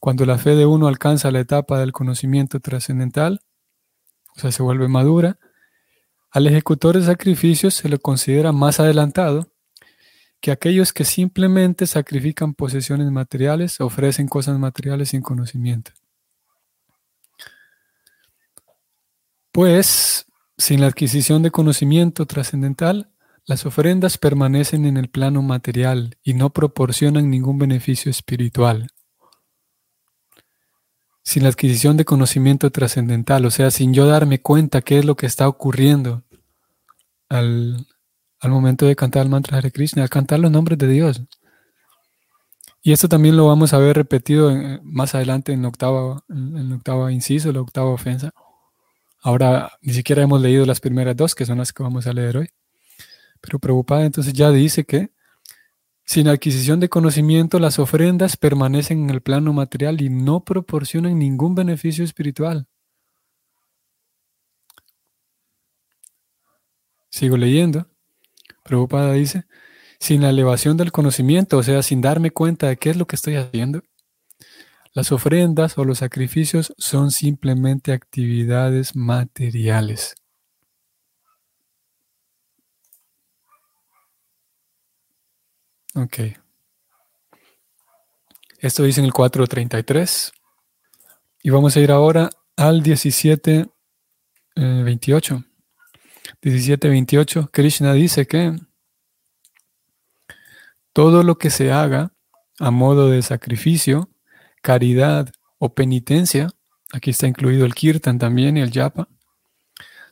Cuando 0.00 0.26
la 0.26 0.38
fe 0.38 0.56
de 0.56 0.66
uno 0.66 0.88
alcanza 0.88 1.30
la 1.30 1.38
etapa 1.38 1.78
del 1.78 1.92
conocimiento 1.92 2.58
trascendental, 2.58 3.42
o 4.36 4.40
sea, 4.40 4.50
se 4.50 4.64
vuelve 4.64 4.88
madura, 4.88 5.38
al 6.32 6.48
ejecutor 6.48 6.98
de 6.98 7.06
sacrificios 7.06 7.74
se 7.74 7.88
lo 7.88 8.00
considera 8.00 8.50
más 8.50 8.80
adelantado 8.80 9.46
que 10.40 10.50
aquellos 10.50 10.92
que 10.92 11.04
simplemente 11.04 11.86
sacrifican 11.86 12.54
posesiones 12.54 13.08
materiales, 13.12 13.80
ofrecen 13.80 14.26
cosas 14.26 14.58
materiales 14.58 15.10
sin 15.10 15.22
conocimiento. 15.22 15.92
Pues, 19.56 20.26
sin 20.58 20.82
la 20.82 20.88
adquisición 20.88 21.42
de 21.42 21.50
conocimiento 21.50 22.26
trascendental, 22.26 23.08
las 23.46 23.64
ofrendas 23.64 24.18
permanecen 24.18 24.84
en 24.84 24.98
el 24.98 25.08
plano 25.08 25.40
material 25.40 26.18
y 26.22 26.34
no 26.34 26.50
proporcionan 26.50 27.30
ningún 27.30 27.56
beneficio 27.56 28.10
espiritual. 28.10 28.88
Sin 31.24 31.44
la 31.44 31.48
adquisición 31.48 31.96
de 31.96 32.04
conocimiento 32.04 32.70
trascendental, 32.70 33.46
o 33.46 33.50
sea, 33.50 33.70
sin 33.70 33.94
yo 33.94 34.06
darme 34.06 34.42
cuenta 34.42 34.82
qué 34.82 34.98
es 34.98 35.06
lo 35.06 35.16
que 35.16 35.24
está 35.24 35.48
ocurriendo 35.48 36.22
al, 37.30 37.86
momento 38.42 38.84
de 38.84 38.94
cantar 38.94 39.22
el 39.22 39.30
mantra 39.30 39.62
de 39.62 39.72
Krishna, 39.72 40.02
al 40.02 40.10
cantar 40.10 40.38
los 40.38 40.50
nombres 40.50 40.76
de 40.76 40.88
Dios. 40.88 41.22
Y 42.82 42.92
esto 42.92 43.08
también 43.08 43.38
lo 43.38 43.46
vamos 43.46 43.72
a 43.72 43.78
ver 43.78 43.96
repetido 43.96 44.52
más 44.82 45.14
adelante 45.14 45.54
en 45.54 45.60
el 45.60 45.64
octavo, 45.64 46.22
en 46.28 46.58
el 46.58 46.72
octavo 46.74 47.08
inciso, 47.08 47.50
la 47.52 47.62
octava 47.62 47.88
ofensa. 47.88 48.34
Ahora 49.26 49.72
ni 49.82 49.92
siquiera 49.92 50.22
hemos 50.22 50.40
leído 50.40 50.64
las 50.66 50.78
primeras 50.78 51.16
dos, 51.16 51.34
que 51.34 51.44
son 51.44 51.58
las 51.58 51.72
que 51.72 51.82
vamos 51.82 52.06
a 52.06 52.12
leer 52.12 52.36
hoy. 52.36 52.48
Pero 53.40 53.58
Prabhupada 53.58 54.04
entonces 54.04 54.32
ya 54.32 54.52
dice 54.52 54.84
que 54.84 55.10
sin 56.04 56.28
adquisición 56.28 56.78
de 56.78 56.88
conocimiento, 56.88 57.58
las 57.58 57.80
ofrendas 57.80 58.36
permanecen 58.36 59.02
en 59.02 59.10
el 59.10 59.22
plano 59.22 59.52
material 59.52 60.00
y 60.00 60.10
no 60.10 60.44
proporcionan 60.44 61.18
ningún 61.18 61.56
beneficio 61.56 62.04
espiritual. 62.04 62.68
Sigo 67.10 67.36
leyendo. 67.36 67.88
Prabhupada 68.62 69.14
dice, 69.14 69.46
sin 69.98 70.22
la 70.22 70.30
elevación 70.30 70.76
del 70.76 70.92
conocimiento, 70.92 71.58
o 71.58 71.64
sea, 71.64 71.82
sin 71.82 72.00
darme 72.00 72.30
cuenta 72.30 72.68
de 72.68 72.76
qué 72.76 72.90
es 72.90 72.96
lo 72.96 73.08
que 73.08 73.16
estoy 73.16 73.34
haciendo, 73.34 73.82
las 74.96 75.12
ofrendas 75.12 75.76
o 75.76 75.84
los 75.84 75.98
sacrificios 75.98 76.72
son 76.78 77.10
simplemente 77.10 77.92
actividades 77.92 78.96
materiales. 78.96 80.14
Ok. 85.94 86.18
Esto 88.58 88.84
dice 88.84 89.00
en 89.00 89.06
el 89.06 89.12
433. 89.12 90.32
Y 91.42 91.50
vamos 91.50 91.76
a 91.76 91.80
ir 91.80 91.92
ahora 91.92 92.30
al 92.56 92.80
1728. 92.80 95.44
1728, 96.40 97.40
eh, 97.40 97.48
Krishna 97.52 97.92
dice 97.92 98.26
que 98.26 98.56
todo 100.94 101.22
lo 101.22 101.36
que 101.36 101.50
se 101.50 101.70
haga 101.70 102.14
a 102.58 102.70
modo 102.70 103.10
de 103.10 103.20
sacrificio 103.20 104.08
caridad 104.62 105.32
o 105.58 105.74
penitencia, 105.74 106.48
aquí 106.92 107.10
está 107.10 107.26
incluido 107.26 107.66
el 107.66 107.74
kirtan 107.74 108.18
también 108.18 108.56
y 108.56 108.60
el 108.60 108.70
yapa, 108.70 109.08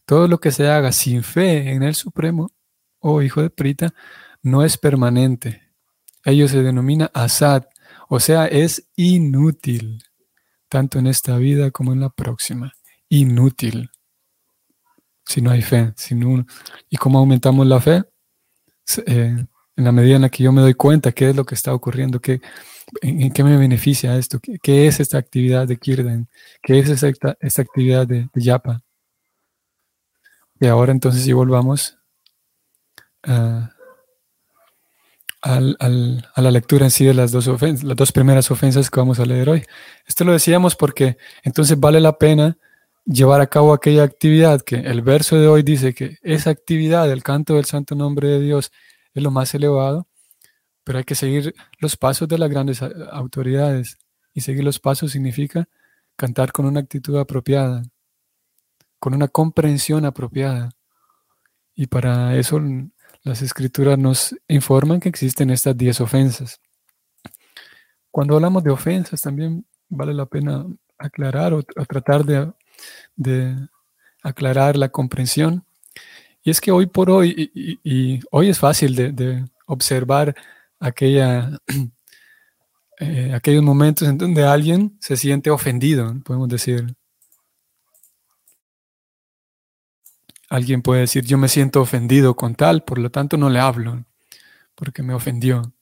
todo 0.07 0.29
lo 0.29 0.39
que 0.39 0.53
se 0.53 0.69
haga 0.69 0.93
sin 0.93 1.23
fe 1.23 1.73
en 1.73 1.83
el 1.83 1.95
Supremo, 1.95 2.51
oh 2.99 3.23
hijo 3.23 3.43
de 3.43 3.51
Prita, 3.51 3.95
no 4.43 4.65
es 4.65 4.77
permanente. 4.77 5.63
Ello 6.25 6.49
se 6.49 6.63
denomina 6.63 7.11
asad, 7.15 7.65
o 8.09 8.21
sea, 8.21 8.47
es 8.47 8.89
inútil, 8.97 10.03
tanto 10.69 10.99
en 10.99 11.07
esta 11.07 11.37
vida 11.39 11.71
como 11.71 11.93
en 11.93 12.01
la 12.01 12.11
próxima. 12.11 12.73
Inútil. 13.09 13.91
Si 15.27 15.41
no 15.41 15.51
hay 15.51 15.63
fe, 15.63 15.93
sin 15.97 16.47
¿Y 16.91 16.97
cómo 16.97 17.19
aumentamos 17.19 17.67
la 17.67 17.81
fe? 17.81 18.05
Eh, 19.07 19.47
en 19.77 19.85
la 19.85 19.93
medida 19.93 20.17
en 20.17 20.23
la 20.23 20.29
que 20.29 20.45
yo 20.45 20.53
me 20.53 20.61
doy 20.61 20.75
cuenta 20.75 21.13
qué 21.13 21.31
es 21.31 21.37
lo 21.37 21.45
que 21.45 21.55
está 21.55 21.75
ocurriendo, 21.75 22.21
qué, 22.21 22.41
¿En, 23.03 23.33
qué 23.33 23.45
me 23.45 23.57
beneficia 23.57 24.17
esto? 24.17 24.41
¿Qué, 24.63 24.87
es 24.87 25.01
esta 25.01 25.19
actividad 25.19 25.67
de 25.67 25.77
Kirden? 25.77 26.29
¿Qué 26.63 26.79
es 26.79 26.89
esta, 26.89 27.37
esta 27.41 27.63
actividad 27.63 28.07
de, 28.07 28.29
Yapa? 28.35 28.83
Y 30.61 30.67
ahora 30.67 30.93
entonces 30.93 31.23
si 31.23 31.33
volvamos 31.33 31.99
a, 33.23 33.71
la 35.43 36.51
lectura 36.51 36.87
en 36.87 36.91
sí 36.91 37.05
de 37.05 37.15
las 37.15 37.33
dos, 37.33 37.49
ofensas, 37.49 37.85
las 37.85 37.97
dos 37.97 38.13
primeras 38.13 38.51
ofensas 38.51 38.91
que 38.91 39.01
vamos 39.01 39.19
a 39.19 39.27
leer 39.27 39.49
hoy. 39.49 39.65
Esto 40.07 40.25
lo 40.25 40.33
decíamos 40.33 40.77
porque 40.77 41.17
entonces 41.43 41.79
vale 41.79 42.01
la 42.01 42.17
pena 42.19 42.57
llevar 43.05 43.41
a 43.41 43.47
cabo 43.47 43.75
aquella 43.75 44.05
actividad 44.05 44.63
que 44.63 44.77
el 44.77 45.03
verso 45.03 45.37
de 45.37 45.49
hoy 45.49 45.63
dice 45.63 45.93
que 45.93 46.17
esa 46.23 46.51
actividad 46.51 47.09
del 47.09 47.23
canto 47.23 47.57
del 47.57 47.67
santo 47.67 47.95
nombre 47.95 48.29
de 48.29 48.41
Dios 48.41 48.73
es 49.15 49.23
lo 49.23 49.31
más 49.31 49.55
elevado 49.55 50.07
pero 50.85 50.99
hay 50.99 51.05
que 51.05 51.15
seguir 51.15 51.55
los 51.81 51.97
pasos 51.97 52.29
de 52.29 52.39
las 52.39 52.51
grandes 52.51 52.83
autoridades. 52.83 53.99
Y 54.35 54.43
seguir 54.43 54.63
los 54.65 54.79
pasos 54.79 55.13
significa 55.13 55.67
cantar 56.17 56.53
con 56.53 56.67
una 56.67 56.81
actitud 56.81 57.17
apropiada, 57.19 57.83
con 58.99 59.15
una 59.15 59.29
comprensión 59.29 60.05
apropiada. 60.05 60.73
Y 61.75 61.87
para 61.87 62.37
eso 62.37 62.61
las 63.23 63.43
escrituras 63.43 63.99
nos 63.99 64.37
informan 64.47 65.01
que 65.01 65.09
existen 65.09 65.51
estas 65.51 65.77
diez 65.77 66.01
ofensas. 66.01 66.61
Cuando 68.11 68.37
hablamos 68.37 68.63
de 68.63 68.71
ofensas 68.71 69.23
también 69.23 69.67
vale 69.89 70.13
la 70.15 70.27
pena 70.27 70.67
aclarar 70.99 71.55
o, 71.55 71.63
tratar 71.63 72.25
de, 73.17 73.69
aclarar 74.23 74.77
la 74.77 74.91
comprensión. 74.91 75.65
Y 76.45 76.51
es 76.51 76.61
que 76.61 76.71
hoy 76.71 76.87
por 76.87 77.11
hoy, 77.11 77.51
y, 77.83 78.21
hoy 78.31 78.51
es 78.51 78.59
fácil 78.59 78.95
de 78.95 79.45
observar 79.67 80.35
aquella, 80.79 81.59
eh, 83.01 83.33
aquellos 83.35 83.63
momentos 83.63 84.07
en 84.07 84.19
donde 84.19 84.45
alguien 84.45 84.97
se 85.01 85.17
siente 85.17 85.51
ofendido, 85.51 86.15
podemos 86.25 86.49
decir. 86.49 86.95
Alguien 90.51 90.83
puede 90.83 91.01
decir, 91.01 91.25
yo 91.25 91.39
me 91.39 91.49
siento 91.49 91.81
ofendido 91.81 92.37
con 92.37 92.55
tal, 92.55 92.85
por 92.85 92.99
lo 92.99 93.11
tanto 93.11 93.37
no 93.37 93.49
le 93.49 93.59
hablo, 93.59 94.05
porque 94.75 95.03
me 95.03 95.15
ofendió. 95.15 95.73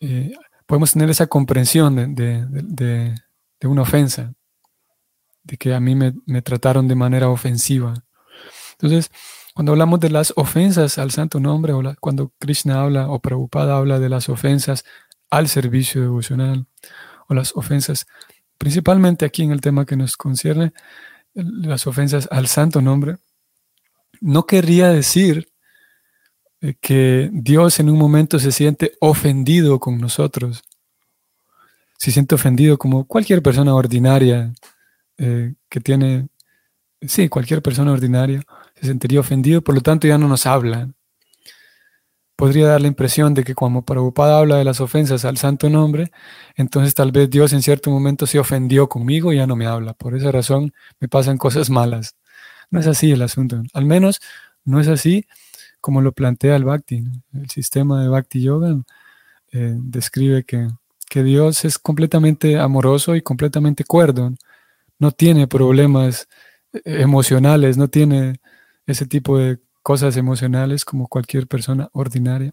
Eh, 0.00 0.32
podemos 0.66 0.92
tener 0.92 1.10
esa 1.10 1.26
comprensión 1.26 2.14
de, 2.14 3.14
una 3.62 3.82
ofensa, 3.82 4.34
de 5.42 5.56
que 5.56 5.74
a 5.74 5.80
mí 5.80 5.94
me, 5.94 6.14
me 6.26 6.42
trataron 6.42 6.86
de 6.86 6.94
manera 6.94 7.30
ofensiva. 7.30 7.94
Entonces, 8.72 9.10
cuando 9.58 9.72
hablamos 9.72 9.98
de 9.98 10.10
las 10.10 10.32
ofensas 10.36 10.98
al 10.98 11.10
santo 11.10 11.40
nombre, 11.40 11.72
o 11.72 11.82
cuando 11.98 12.32
Krishna 12.38 12.80
habla 12.80 13.08
o 13.08 13.18
Prabhupada 13.18 13.76
habla 13.76 13.98
de 13.98 14.08
las 14.08 14.28
ofensas 14.28 14.84
al 15.30 15.48
servicio 15.48 16.00
devocional, 16.00 16.66
o 17.26 17.34
las 17.34 17.56
ofensas, 17.56 18.06
principalmente 18.56 19.24
aquí 19.24 19.42
en 19.42 19.50
el 19.50 19.60
tema 19.60 19.84
que 19.84 19.96
nos 19.96 20.16
concierne, 20.16 20.72
las 21.34 21.88
ofensas 21.88 22.28
al 22.30 22.46
santo 22.46 22.80
nombre, 22.80 23.16
no 24.20 24.46
querría 24.46 24.90
decir 24.90 25.48
eh, 26.60 26.76
que 26.80 27.28
Dios 27.32 27.80
en 27.80 27.90
un 27.90 27.98
momento 27.98 28.38
se 28.38 28.52
siente 28.52 28.92
ofendido 29.00 29.80
con 29.80 29.98
nosotros. 29.98 30.62
Se 31.96 32.12
siente 32.12 32.36
ofendido 32.36 32.78
como 32.78 33.08
cualquier 33.08 33.42
persona 33.42 33.74
ordinaria 33.74 34.52
eh, 35.16 35.54
que 35.68 35.80
tiene, 35.80 36.28
sí, 37.00 37.28
cualquier 37.28 37.60
persona 37.60 37.90
ordinaria 37.90 38.44
se 38.80 38.86
sentiría 38.86 39.20
ofendido, 39.20 39.62
por 39.62 39.74
lo 39.74 39.80
tanto 39.80 40.06
ya 40.06 40.18
no 40.18 40.28
nos 40.28 40.46
habla. 40.46 40.88
Podría 42.36 42.68
dar 42.68 42.80
la 42.80 42.86
impresión 42.86 43.34
de 43.34 43.42
que 43.42 43.54
cuando 43.56 43.82
Prabhupada 43.82 44.38
habla 44.38 44.56
de 44.56 44.64
las 44.64 44.80
ofensas 44.80 45.24
al 45.24 45.38
santo 45.38 45.68
nombre, 45.68 46.12
entonces 46.54 46.94
tal 46.94 47.10
vez 47.10 47.28
Dios 47.28 47.52
en 47.52 47.62
cierto 47.62 47.90
momento 47.90 48.26
se 48.26 48.38
ofendió 48.38 48.88
conmigo 48.88 49.32
y 49.32 49.36
ya 49.36 49.46
no 49.46 49.56
me 49.56 49.66
habla. 49.66 49.92
Por 49.94 50.14
esa 50.14 50.30
razón 50.30 50.72
me 51.00 51.08
pasan 51.08 51.36
cosas 51.36 51.68
malas. 51.68 52.14
No 52.70 52.78
es 52.78 52.86
así 52.86 53.10
el 53.10 53.22
asunto. 53.22 53.62
Al 53.72 53.86
menos 53.86 54.20
no 54.64 54.78
es 54.80 54.86
así 54.86 55.26
como 55.80 56.00
lo 56.00 56.12
plantea 56.12 56.54
el 56.56 56.64
Bhakti. 56.64 57.04
El 57.32 57.50
sistema 57.50 58.02
de 58.02 58.08
Bhakti 58.08 58.42
Yoga 58.42 58.76
eh, 59.52 59.74
describe 59.80 60.44
que, 60.44 60.68
que, 61.08 61.22
Dios 61.24 61.64
es 61.64 61.78
completamente 61.78 62.58
amoroso 62.58 63.16
y 63.16 63.22
completamente 63.22 63.84
cuerdo. 63.84 64.32
No 64.98 65.10
tiene 65.10 65.48
problemas 65.48 66.28
eh, 66.72 66.80
emocionales, 66.84 67.76
no 67.76 67.88
tiene 67.88 68.40
ese 68.88 69.06
tipo 69.06 69.38
de 69.38 69.60
cosas 69.82 70.16
emocionales 70.16 70.84
como 70.84 71.06
cualquier 71.06 71.46
persona 71.46 71.88
ordinaria. 71.92 72.50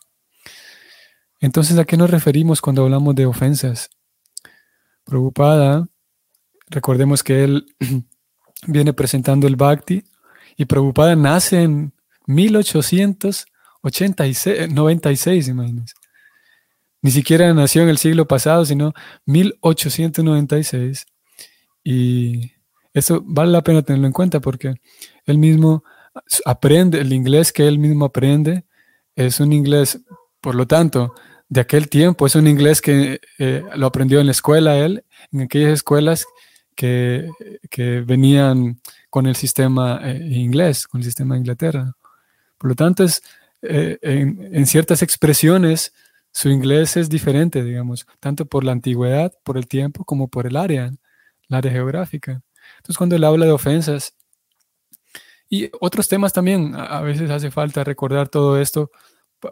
Entonces, 1.39 1.79
¿a 1.79 1.85
qué 1.85 1.97
nos 1.97 2.11
referimos 2.11 2.61
cuando 2.61 2.83
hablamos 2.83 3.15
de 3.15 3.25
ofensas? 3.25 3.89
Prabhupada, 5.03 5.87
recordemos 6.67 7.23
que 7.23 7.43
él 7.43 7.65
viene 8.67 8.93
presentando 8.93 9.47
el 9.47 9.55
Bhakti 9.55 10.03
y 10.57 10.65
Prabhupada 10.65 11.15
nace 11.15 11.63
en 11.63 11.91
1886, 12.27 14.71
96, 14.71 15.47
imagínense. 15.47 15.95
Ni 17.01 17.11
siquiera 17.11 17.53
nació 17.53 17.83
en 17.83 17.89
el 17.89 17.97
siglo 17.97 18.27
pasado, 18.27 18.65
sino 18.65 18.93
1896. 19.25 21.05
Y 21.83 22.51
eso 22.93 23.21
vale 23.25 23.51
la 23.51 23.61
pena 23.61 23.81
tenerlo 23.83 24.07
en 24.07 24.13
cuenta 24.13 24.39
porque 24.39 24.73
él 25.25 25.37
mismo 25.37 25.83
aprende, 26.45 27.01
el 27.01 27.13
inglés 27.13 27.51
que 27.51 27.67
él 27.67 27.79
mismo 27.79 28.05
aprende 28.05 28.65
es 29.15 29.39
un 29.39 29.53
inglés, 29.53 29.99
por 30.41 30.55
lo 30.55 30.67
tanto, 30.67 31.13
de 31.49 31.61
aquel 31.61 31.89
tiempo, 31.89 32.25
es 32.25 32.35
un 32.35 32.47
inglés 32.47 32.81
que 32.81 33.19
eh, 33.37 33.63
lo 33.75 33.87
aprendió 33.87 34.19
en 34.19 34.25
la 34.25 34.31
escuela 34.31 34.77
él, 34.77 35.05
en 35.31 35.41
aquellas 35.41 35.73
escuelas 35.73 36.25
que, 36.75 37.29
venían 38.05 38.79
con 39.09 39.27
el 39.27 39.35
sistema 39.35 39.99
eh, 40.03 40.17
inglés, 40.17 40.87
con 40.87 41.01
el 41.01 41.05
sistema 41.05 41.35
de 41.35 41.39
Inglaterra. 41.39 41.93
Por 42.57 42.69
lo 42.69 42.75
tanto, 42.75 43.03
es, 43.03 43.21
eh, 43.61 43.97
en, 44.01 44.65
ciertas 44.65 45.01
expresiones, 45.01 45.93
su 46.31 46.49
inglés 46.49 46.97
es 46.97 47.09
diferente, 47.09 47.63
digamos, 47.63 48.05
tanto 48.19 48.45
por 48.45 48.63
la 48.63 48.73
antigüedad, 48.73 49.33
por 49.43 49.57
el 49.57 49.67
tiempo, 49.67 50.03
como 50.03 50.27
por 50.27 50.47
el 50.47 50.57
área, 50.57 50.87
el 50.87 51.55
área 51.55 51.71
geográfica. 51.71 52.41
Entonces, 52.77 52.97
cuando 52.97 53.15
él 53.15 53.23
habla 53.23 53.45
de 53.45 53.51
ofensas, 53.51 54.15
y 55.49 55.69
otros 55.79 56.07
temas 56.07 56.33
también, 56.33 56.73
a 56.75 57.01
veces 57.01 57.29
hace 57.29 57.51
falta 57.51 57.83
recordar 57.83 58.29
todo 58.29 58.59
esto 58.59 58.91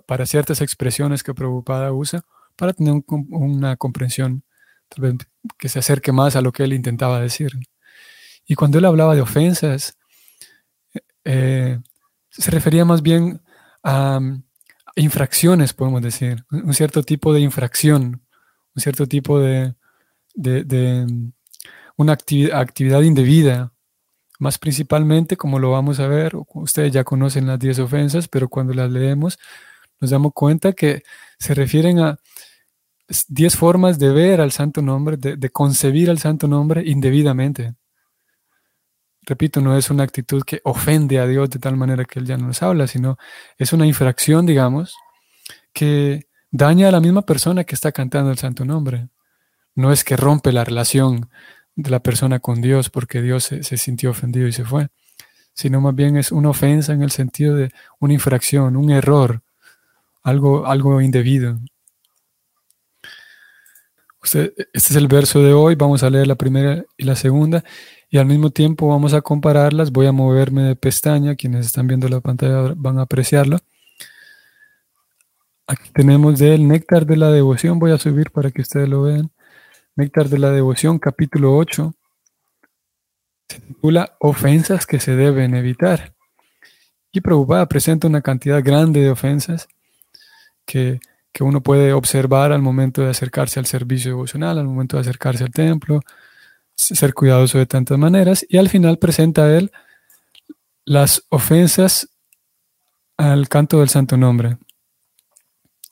para 0.05 0.25
ciertas 0.25 0.61
expresiones 0.61 1.23
que 1.23 1.33
Prabhupada 1.33 1.91
usa, 1.91 2.23
para 2.55 2.73
tener 2.73 3.03
una 3.07 3.75
comprensión 3.77 4.43
que 5.57 5.69
se 5.69 5.79
acerque 5.79 6.11
más 6.11 6.35
a 6.35 6.41
lo 6.41 6.51
que 6.51 6.63
él 6.63 6.73
intentaba 6.73 7.19
decir. 7.19 7.51
Y 8.45 8.55
cuando 8.55 8.77
él 8.77 8.85
hablaba 8.85 9.15
de 9.15 9.21
ofensas, 9.21 9.97
eh, 11.23 11.79
se 12.29 12.51
refería 12.51 12.85
más 12.85 13.01
bien 13.01 13.41
a, 13.83 14.19
infracciones, 14.95 15.73
podemos 15.73 16.01
decir, 16.01 16.45
un 16.51 16.73
cierto 16.73 17.01
tipo 17.01 17.33
de 17.33 17.39
infracción, 17.39 18.21
un 18.75 18.81
cierto 18.81 19.07
tipo 19.07 19.39
de, 19.39 19.73
una 21.95 22.13
actividad 22.13 23.01
indebida, 23.01 23.72
más 24.43 24.59
principalmente, 24.59 25.37
como 25.37 25.57
lo 25.57 25.71
vamos 25.71 26.01
a 26.01 26.07
ver, 26.07 26.33
ustedes 26.53 26.91
ya 26.91 27.05
conocen 27.05 27.47
las 27.47 27.57
10 27.57 27.79
ofensas, 27.79 28.27
pero 28.27 28.49
cuando 28.49 28.73
las 28.73 28.91
leemos 28.91 29.39
nos 30.01 30.11
damos 30.11 30.33
cuenta 30.33 30.73
que 30.73 31.03
se 31.39 31.53
refieren 31.53 31.99
a 31.99 32.19
10 33.29 33.55
formas 33.55 33.99
de 33.99 34.09
ver 34.11 34.41
al 34.41 34.51
santo 34.51 34.81
nombre, 34.81 35.15
de, 35.15 35.49
concebir 35.49 36.09
al 36.09 36.19
santo 36.19 36.49
nombre 36.49 36.83
indebidamente. 36.85 37.73
Repito, 39.21 39.61
no 39.61 39.77
es 39.77 39.89
una 39.89 40.03
actitud 40.03 40.43
que 40.43 40.59
ofende 40.65 41.19
a 41.19 41.25
Dios 41.25 41.49
de 41.49 41.59
tal 41.59 41.77
manera 41.77 42.03
que 42.03 42.19
Él 42.19 42.25
ya 42.25 42.35
no 42.35 42.47
nos 42.47 42.61
habla, 42.61 42.87
sino 42.87 43.17
es 43.57 43.71
una 43.71 43.85
infracción, 43.85 44.45
digamos, 44.45 44.93
que 45.71 46.27
daña 46.51 46.89
a 46.89 46.91
la 46.91 46.99
misma 46.99 47.21
persona 47.21 47.63
que 47.63 47.75
está 47.75 47.93
cantando 47.93 48.29
el 48.29 48.37
santo 48.37 48.65
nombre. 48.65 49.07
No 49.73 49.93
es 49.93 50.03
que 50.03 50.17
rompe 50.17 50.51
la 50.51 50.65
relación 50.65 51.29
de 51.75 51.89
la 51.89 51.99
persona 52.01 52.39
con 52.39 52.61
Dios 52.61 52.89
porque 52.89 53.21
Dios 53.21 53.45
se, 53.45 53.63
se 53.63 53.77
sintió 53.77 54.11
ofendido 54.11 54.47
y 54.47 54.53
se 54.53 54.65
fue, 54.65 54.89
sino 55.53 55.81
más 55.81 55.95
bien 55.95 56.17
es 56.17 56.31
una 56.31 56.49
ofensa 56.49 56.93
en 56.93 57.01
el 57.01 57.11
sentido 57.11 57.55
de 57.55 57.71
una 57.99 58.13
infracción, 58.13 58.75
un 58.75 58.91
error, 58.91 59.41
algo, 60.23 60.65
algo 60.67 61.01
indebido. 61.01 61.59
este 64.23 64.53
es 64.73 64.95
el 64.95 65.07
verso 65.07 65.41
de 65.41 65.53
hoy, 65.53 65.75
vamos 65.75 66.03
a 66.03 66.09
leer 66.09 66.27
la 66.27 66.35
primera 66.35 66.83
y 66.97 67.03
la 67.03 67.15
segunda 67.15 67.63
y 68.13 68.19
al 68.19 68.27
mismo 68.27 68.51
tiempo 68.51 68.87
vamos 68.87 69.15
a 69.15 69.21
compararlas. 69.21 69.91
Voy 69.91 70.05
a 70.05 70.11
moverme 70.11 70.61
de 70.61 70.75
pestaña, 70.75 71.33
quienes 71.35 71.65
están 71.65 71.87
viendo 71.87 72.07
la 72.07 72.21
pantalla 72.21 72.75
van 72.77 72.99
a 72.99 73.01
apreciarlo. 73.01 73.57
Aquí 75.65 75.89
tenemos 75.95 76.37
del 76.37 76.67
Néctar 76.67 77.07
de 77.07 77.17
la 77.17 77.31
Devoción, 77.31 77.79
voy 77.79 77.91
a 77.91 77.97
subir 77.97 78.29
para 78.29 78.51
que 78.51 78.61
ustedes 78.61 78.87
lo 78.87 79.01
vean. 79.01 79.31
Néctar 79.95 80.27
de 80.27 80.39
la 80.39 80.49
Devoción, 80.49 80.97
capítulo 80.97 81.55
8, 81.55 81.93
se 83.47 83.59
titula 83.59 84.17
Ofensas 84.19 84.87
que 84.87 84.99
se 84.99 85.15
deben 85.15 85.53
evitar. 85.53 86.15
Y 87.11 87.21
Prabhupada 87.21 87.67
presenta 87.67 88.07
una 88.07 88.21
cantidad 88.21 88.63
grande 88.63 89.01
de 89.01 89.11
ofensas 89.11 89.67
que, 90.65 90.99
uno 91.39 91.61
puede 91.61 91.93
observar 91.93 92.51
al 92.51 92.63
momento 92.63 93.03
de 93.03 93.09
acercarse 93.09 93.59
al 93.59 93.67
servicio 93.67 94.11
devocional, 94.11 94.57
al 94.57 94.65
momento 94.65 94.97
de 94.97 95.01
acercarse 95.01 95.43
al 95.43 95.51
templo, 95.51 96.01
ser 96.75 97.13
cuidadoso 97.13 97.59
de 97.59 97.67
tantas 97.67 97.99
maneras, 97.99 98.43
y 98.49 98.57
al 98.57 98.69
final 98.69 98.97
presenta 98.97 99.55
él 99.55 99.71
las 100.85 101.23
ofensas 101.29 102.09
al 103.17 103.47
canto 103.47 103.79
del 103.79 103.89
santo 103.89 104.17
nombre. 104.17 104.57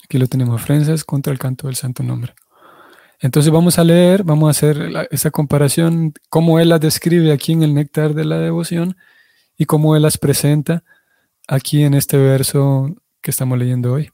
Aquí 0.03 0.17
lo 0.17 0.25
tenemos, 0.25 0.59
ofensas 0.59 1.03
contra 1.03 1.31
el 1.33 1.39
canto 1.39 1.67
del 1.67 1.75
santo 1.75 2.01
nombre. 2.01 2.33
Entonces 3.21 3.51
vamos 3.51 3.79
a 3.79 3.83
leer, 3.83 4.23
vamos 4.23 4.47
a 4.47 4.51
hacer 4.51 5.07
esa 5.11 5.31
comparación, 5.31 6.13
cómo 6.29 6.59
él 6.59 6.69
las 6.69 6.81
describe 6.81 7.31
aquí 7.31 7.53
en 7.53 7.63
el 7.63 7.73
néctar 7.73 8.13
de 8.13 8.25
la 8.25 8.39
devoción 8.39 8.97
y 9.57 9.65
cómo 9.65 9.95
él 9.95 10.01
las 10.01 10.17
presenta 10.17 10.83
aquí 11.47 11.83
en 11.83 11.93
este 11.93 12.17
verso 12.17 12.95
que 13.21 13.31
estamos 13.31 13.57
leyendo 13.57 13.93
hoy 13.93 14.11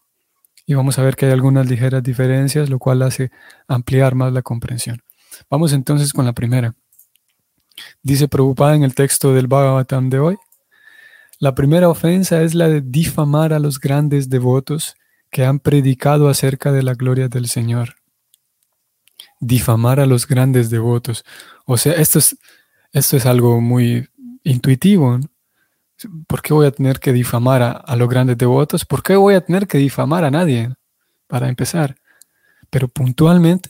y 0.70 0.74
vamos 0.74 1.00
a 1.00 1.02
ver 1.02 1.16
que 1.16 1.26
hay 1.26 1.32
algunas 1.32 1.68
ligeras 1.68 2.04
diferencias, 2.04 2.70
lo 2.70 2.78
cual 2.78 3.02
hace 3.02 3.32
ampliar 3.70 4.16
más 4.16 4.34
la 4.34 4.42
comprensión. 4.42 5.02
Vamos 5.50 5.72
entonces 5.72 6.12
con 6.12 6.26
la 6.26 6.34
primera. 6.34 6.76
Dice 8.04 8.28
Prabhupada 8.28 8.76
en 8.76 8.84
el 8.84 8.94
texto 8.94 9.34
del 9.34 9.48
Bhagavatam 9.48 10.10
de 10.10 10.20
hoy, 10.20 10.38
la 11.40 11.56
primera 11.56 11.88
ofensa 11.88 12.42
es 12.42 12.54
la 12.54 12.68
de 12.68 12.82
difamar 12.82 13.54
a 13.54 13.60
los 13.60 13.80
grandes 13.80 14.30
devotos 14.30 14.96
que 15.32 15.46
han 15.46 15.60
predicado 15.60 16.28
acerca 16.28 16.74
de 16.74 16.84
la 16.84 16.96
gloria 16.96 17.30
del 17.30 17.48
Señor. 17.48 17.96
Difamar 19.40 20.00
a 20.00 20.06
los 20.06 20.28
grandes 20.28 20.70
devotos. 20.70 21.24
O 21.66 21.78
sea, 21.78 21.94
esto 21.94 22.20
es, 22.20 22.38
esto 22.92 23.18
es 23.18 23.26
algo 23.26 23.62
muy 23.62 24.08
intuitivo. 24.44 25.20
¿Por 26.28 26.42
qué 26.42 26.54
voy 26.54 26.68
a 26.68 26.72
tener 26.72 27.00
que 27.00 27.14
difamar 27.14 27.62
a, 27.64 27.96
los 27.96 28.10
grandes 28.10 28.38
devotos? 28.38 28.86
¿Por 28.86 29.04
qué 29.04 29.16
voy 29.16 29.36
a 29.36 29.42
tener 29.42 29.68
que 29.68 29.78
difamar 29.78 30.24
a 30.24 30.32
nadie? 30.32 30.74
Para 31.28 31.50
empezar. 31.50 31.96
Pero 32.70 32.88
puntualmente 32.88 33.70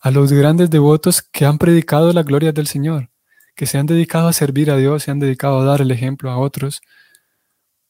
a 0.00 0.10
los 0.10 0.32
grandes 0.32 0.70
devotos 0.70 1.22
que 1.22 1.46
han 1.46 1.58
predicado 1.58 2.12
la 2.12 2.22
gloria 2.22 2.52
del 2.52 2.66
Señor, 2.66 3.10
que 3.54 3.66
se 3.66 3.78
han 3.78 3.86
dedicado 3.86 4.28
a 4.28 4.32
servir 4.32 4.70
a 4.70 4.76
Dios, 4.76 5.04
se 5.04 5.10
han 5.10 5.20
dedicado 5.20 5.60
a 5.60 5.64
dar 5.64 5.80
el 5.80 5.90
ejemplo 5.90 6.30
a 6.30 6.38
otros. 6.38 6.80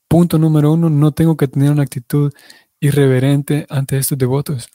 Punto 0.09 0.39
número 0.39 0.73
uno, 0.73 0.91
no 0.91 1.13
tengo 1.13 1.37
que 1.37 1.49
tener 1.49 1.71
una 1.71 1.85
actitud 1.85 2.33
irreverente 2.81 3.67
ante 3.71 3.97
estos 3.97 4.19
devotos. 4.19 4.69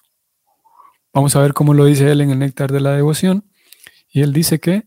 Vamos 1.18 1.36
a 1.36 1.42
ver 1.42 1.54
cómo 1.54 1.74
lo 1.74 1.86
dice 1.86 2.12
él 2.12 2.22
en 2.22 2.30
el 2.30 2.38
néctar 2.38 2.72
de 2.72 2.80
la 2.80 2.92
devoción. 2.92 3.44
Y 4.08 4.22
él 4.22 4.34
dice 4.34 4.60
que 4.60 4.86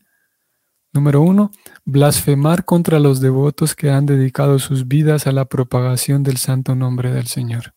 Número 0.92 1.20
uno, 1.20 1.52
blasfemar 1.84 2.64
contra 2.64 2.98
los 2.98 3.20
devotos 3.20 3.76
que 3.76 3.90
han 3.90 4.06
dedicado 4.06 4.58
sus 4.58 4.88
vidas 4.88 5.28
a 5.28 5.32
la 5.32 5.44
propagación 5.44 6.24
del 6.24 6.36
santo 6.36 6.74
nombre 6.74 7.12
del 7.12 7.28
Señor. 7.28 7.74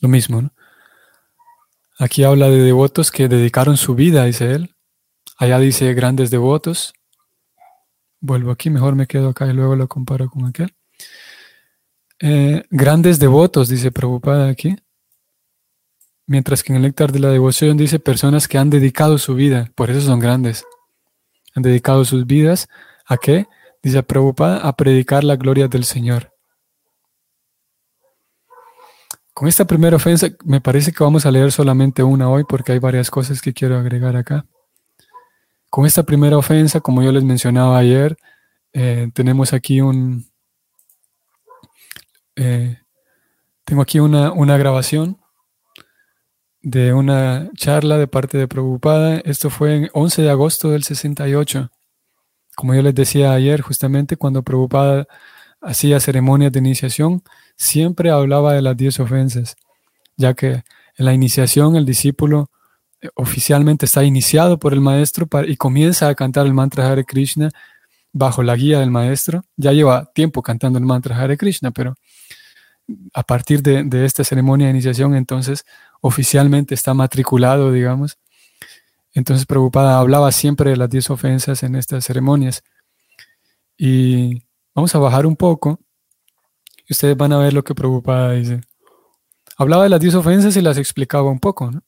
Lo 0.00 0.08
mismo, 0.08 0.42
¿no? 0.42 0.52
Aquí 1.98 2.24
habla 2.24 2.48
de 2.48 2.60
devotos 2.60 3.10
que 3.10 3.28
dedicaron 3.28 3.76
su 3.76 3.94
vida, 3.94 4.24
dice 4.24 4.52
él. 4.52 4.74
Allá 5.36 5.58
dice 5.58 5.94
grandes 5.94 6.30
devotos. 6.30 6.92
Vuelvo 8.20 8.50
aquí, 8.50 8.68
mejor 8.70 8.96
me 8.96 9.06
quedo 9.06 9.28
acá 9.28 9.46
y 9.46 9.52
luego 9.52 9.76
lo 9.76 9.86
comparo 9.86 10.28
con 10.28 10.46
aquel. 10.46 10.74
Eh, 12.18 12.64
grandes 12.70 13.18
devotos, 13.18 13.68
dice 13.68 13.92
Prabhupada 13.92 14.48
aquí. 14.48 14.76
Mientras 16.30 16.62
que 16.62 16.72
en 16.72 16.76
el 16.76 16.82
néctar 16.82 17.10
de 17.10 17.18
la 17.18 17.30
devoción 17.30 17.76
dice 17.76 17.98
personas 17.98 18.46
que 18.46 18.56
han 18.56 18.70
dedicado 18.70 19.18
su 19.18 19.34
vida, 19.34 19.72
por 19.74 19.90
eso 19.90 20.00
son 20.00 20.20
grandes 20.20 20.64
han 21.56 21.64
dedicado 21.64 22.04
sus 22.04 22.24
vidas 22.24 22.68
a 23.04 23.16
qué? 23.16 23.48
Dice 23.82 24.00
Prabhupada, 24.04 24.58
a 24.58 24.76
predicar 24.76 25.24
la 25.24 25.34
gloria 25.34 25.66
del 25.66 25.82
Señor. 25.82 26.32
Con 29.34 29.48
esta 29.48 29.64
primera 29.64 29.96
ofensa, 29.96 30.28
me 30.44 30.60
parece 30.60 30.92
que 30.92 31.02
vamos 31.02 31.26
a 31.26 31.32
leer 31.32 31.50
solamente 31.50 32.04
una 32.04 32.30
hoy 32.30 32.44
porque 32.48 32.70
hay 32.70 32.78
varias 32.78 33.10
cosas 33.10 33.42
que 33.42 33.52
quiero 33.52 33.76
agregar 33.76 34.14
acá. 34.14 34.46
Con 35.68 35.84
esta 35.84 36.04
primera 36.04 36.38
ofensa, 36.38 36.78
como 36.78 37.02
yo 37.02 37.10
les 37.10 37.24
mencionaba 37.24 37.76
ayer, 37.76 38.16
eh, 38.72 39.10
tenemos 39.14 39.52
aquí 39.52 39.80
un, 39.80 40.30
eh, 42.36 42.78
tengo 43.64 43.82
aquí 43.82 43.98
una, 43.98 44.30
una, 44.30 44.56
grabación 44.56 45.19
de 46.62 46.92
una 46.92 47.50
charla 47.56 47.98
de 47.98 48.06
parte 48.06 48.38
de 48.38 48.48
Prabhupada. 48.48 49.18
Esto 49.24 49.50
fue 49.50 49.76
en 49.76 49.90
11 49.92 50.22
de 50.22 50.30
agosto 50.30 50.70
del 50.70 50.84
68. 50.84 51.70
Como 52.56 52.74
yo 52.74 52.82
les 52.82 52.94
decía 52.94 53.32
ayer, 53.32 53.60
justamente 53.62 54.16
cuando 54.16 54.42
Prabhupada 54.42 55.06
hacía 55.60 56.00
ceremonias 56.00 56.52
de 56.52 56.58
iniciación, 56.58 57.22
siempre 57.56 58.10
hablaba 58.10 58.54
de 58.54 58.62
las 58.62 58.76
diez 58.76 59.00
ofensas, 59.00 59.56
ya 60.16 60.34
que 60.34 60.62
en 60.96 61.04
la 61.04 61.14
iniciación 61.14 61.76
el 61.76 61.86
discípulo 61.86 62.50
eh, 63.00 63.08
oficialmente 63.14 63.86
está 63.86 64.04
iniciado 64.04 64.58
por 64.58 64.72
el 64.72 64.80
maestro 64.80 65.28
y 65.46 65.56
comienza 65.56 66.08
a 66.08 66.14
cantar 66.14 66.46
el 66.46 66.54
mantra 66.54 66.90
Hare 66.90 67.04
Krishna 67.04 67.50
bajo 68.12 68.42
la 68.42 68.56
guía 68.56 68.80
del 68.80 68.90
maestro. 68.90 69.42
Ya 69.56 69.72
lleva 69.72 70.06
tiempo 70.14 70.42
cantando 70.42 70.78
el 70.78 70.84
mantra 70.84 71.16
Hare 71.18 71.36
Krishna, 71.36 71.70
pero 71.70 71.94
a 73.14 73.22
partir 73.22 73.62
de, 73.62 74.04
esta 74.04 74.24
ceremonia 74.24 74.66
de 74.66 74.72
iniciación, 74.72 75.14
entonces 75.14 75.64
oficialmente 76.00 76.74
está 76.74 76.94
matriculado, 76.94 77.72
digamos. 77.72 78.18
Entonces 79.12 79.46
Prabhupada 79.46 79.98
hablaba 79.98 80.32
siempre 80.32 80.70
de 80.70 80.76
las 80.76 80.90
diez 80.90 81.10
ofensas 81.10 81.62
en 81.62 81.76
estas 81.76 82.04
ceremonias. 82.04 82.62
Y 83.76 84.42
vamos 84.74 84.94
a 84.94 84.98
bajar 84.98 85.26
un 85.26 85.36
poco 85.36 85.80
ustedes 86.90 87.16
van 87.16 87.32
a 87.32 87.38
ver 87.38 87.54
lo 87.54 87.64
que 87.64 87.74
Prabhupada 87.74 88.32
dice. 88.32 88.60
Hablaba 89.56 89.84
de 89.84 89.90
las 89.90 90.00
diez 90.00 90.14
ofensas 90.14 90.56
y 90.56 90.60
las 90.60 90.76
explicaba 90.76 91.30
un 91.30 91.38
poco. 91.38 91.70
¿no? 91.70 91.82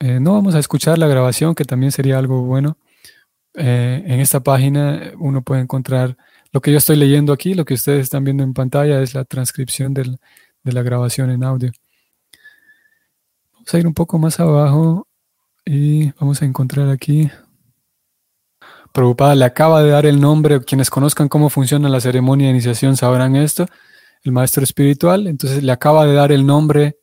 Eh, 0.00 0.18
vamos 0.20 0.54
a 0.54 0.58
escuchar 0.58 0.98
la 0.98 1.06
grabación, 1.06 1.54
que 1.54 1.64
también 1.64 1.92
sería 1.92 2.18
algo 2.18 2.42
bueno. 2.42 2.78
Eh, 3.54 4.02
en 4.06 4.20
esta 4.20 4.40
página 4.40 5.12
uno 5.18 5.42
puede 5.42 5.60
encontrar 5.60 6.16
lo 6.52 6.60
que 6.60 6.72
yo 6.72 6.78
estoy 6.78 6.96
leyendo 6.96 7.32
aquí, 7.32 7.54
lo 7.54 7.64
que 7.64 7.74
ustedes 7.74 8.02
están 8.02 8.24
viendo 8.24 8.42
en 8.42 8.54
pantalla 8.54 9.02
es 9.02 9.14
la 9.14 9.24
transcripción 9.24 9.92
de 9.92 10.18
la 10.64 10.82
grabación 10.82 11.30
en 11.30 11.44
audio. 11.44 11.72
Vamos 13.60 13.74
a 13.74 13.78
ir 13.78 13.86
un 13.86 13.92
poco 13.92 14.18
más 14.18 14.40
abajo 14.40 15.06
y 15.66 16.12
vamos 16.12 16.40
a 16.40 16.46
encontrar 16.46 16.88
aquí. 16.88 17.30
Prabhupada 18.94 19.34
le 19.34 19.44
acaba 19.44 19.82
de 19.82 19.90
dar 19.90 20.06
el 20.06 20.18
nombre, 20.18 20.64
quienes 20.64 20.88
conozcan 20.88 21.28
cómo 21.28 21.50
funciona 21.50 21.90
la 21.90 22.00
ceremonia 22.00 22.46
de 22.46 22.54
iniciación 22.54 22.96
sabrán 22.96 23.36
esto, 23.36 23.66
el 24.22 24.32
maestro 24.32 24.64
espiritual, 24.64 25.26
entonces 25.26 25.62
le 25.62 25.70
acaba 25.72 26.06
de 26.06 26.14
dar 26.14 26.32
el 26.32 26.46
nombre, 26.46 27.00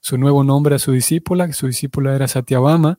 su 0.00 0.18
nuevo 0.18 0.42
nombre 0.42 0.74
a 0.74 0.78
su 0.80 0.90
discípula, 0.90 1.46
que 1.46 1.52
su 1.52 1.68
discípula 1.68 2.12
era 2.16 2.26
Satyabama, 2.26 2.98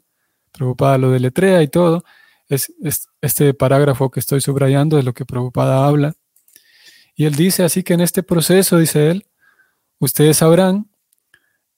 Prabhupada 0.53 0.97
lo 0.97 1.11
deletrea 1.11 1.61
y 1.61 1.67
todo, 1.67 2.05
es, 2.47 2.73
este 3.19 3.53
parágrafo 3.53 4.09
que 4.09 4.21
estoy 4.21 4.39
subrayando 4.39 4.97
es 4.97 5.03
lo 5.03 5.13
que 5.13 5.25
Prabhupada 5.25 5.85
habla. 5.85 6.13
Y 7.13 7.25
él 7.25 7.35
dice, 7.35 7.63
así 7.63 7.83
que 7.83 7.93
en 7.93 7.99
este 7.99 8.23
proceso, 8.23 8.77
dice 8.77 9.11
él, 9.11 9.25
ustedes 9.99 10.37
sabrán, 10.37 10.90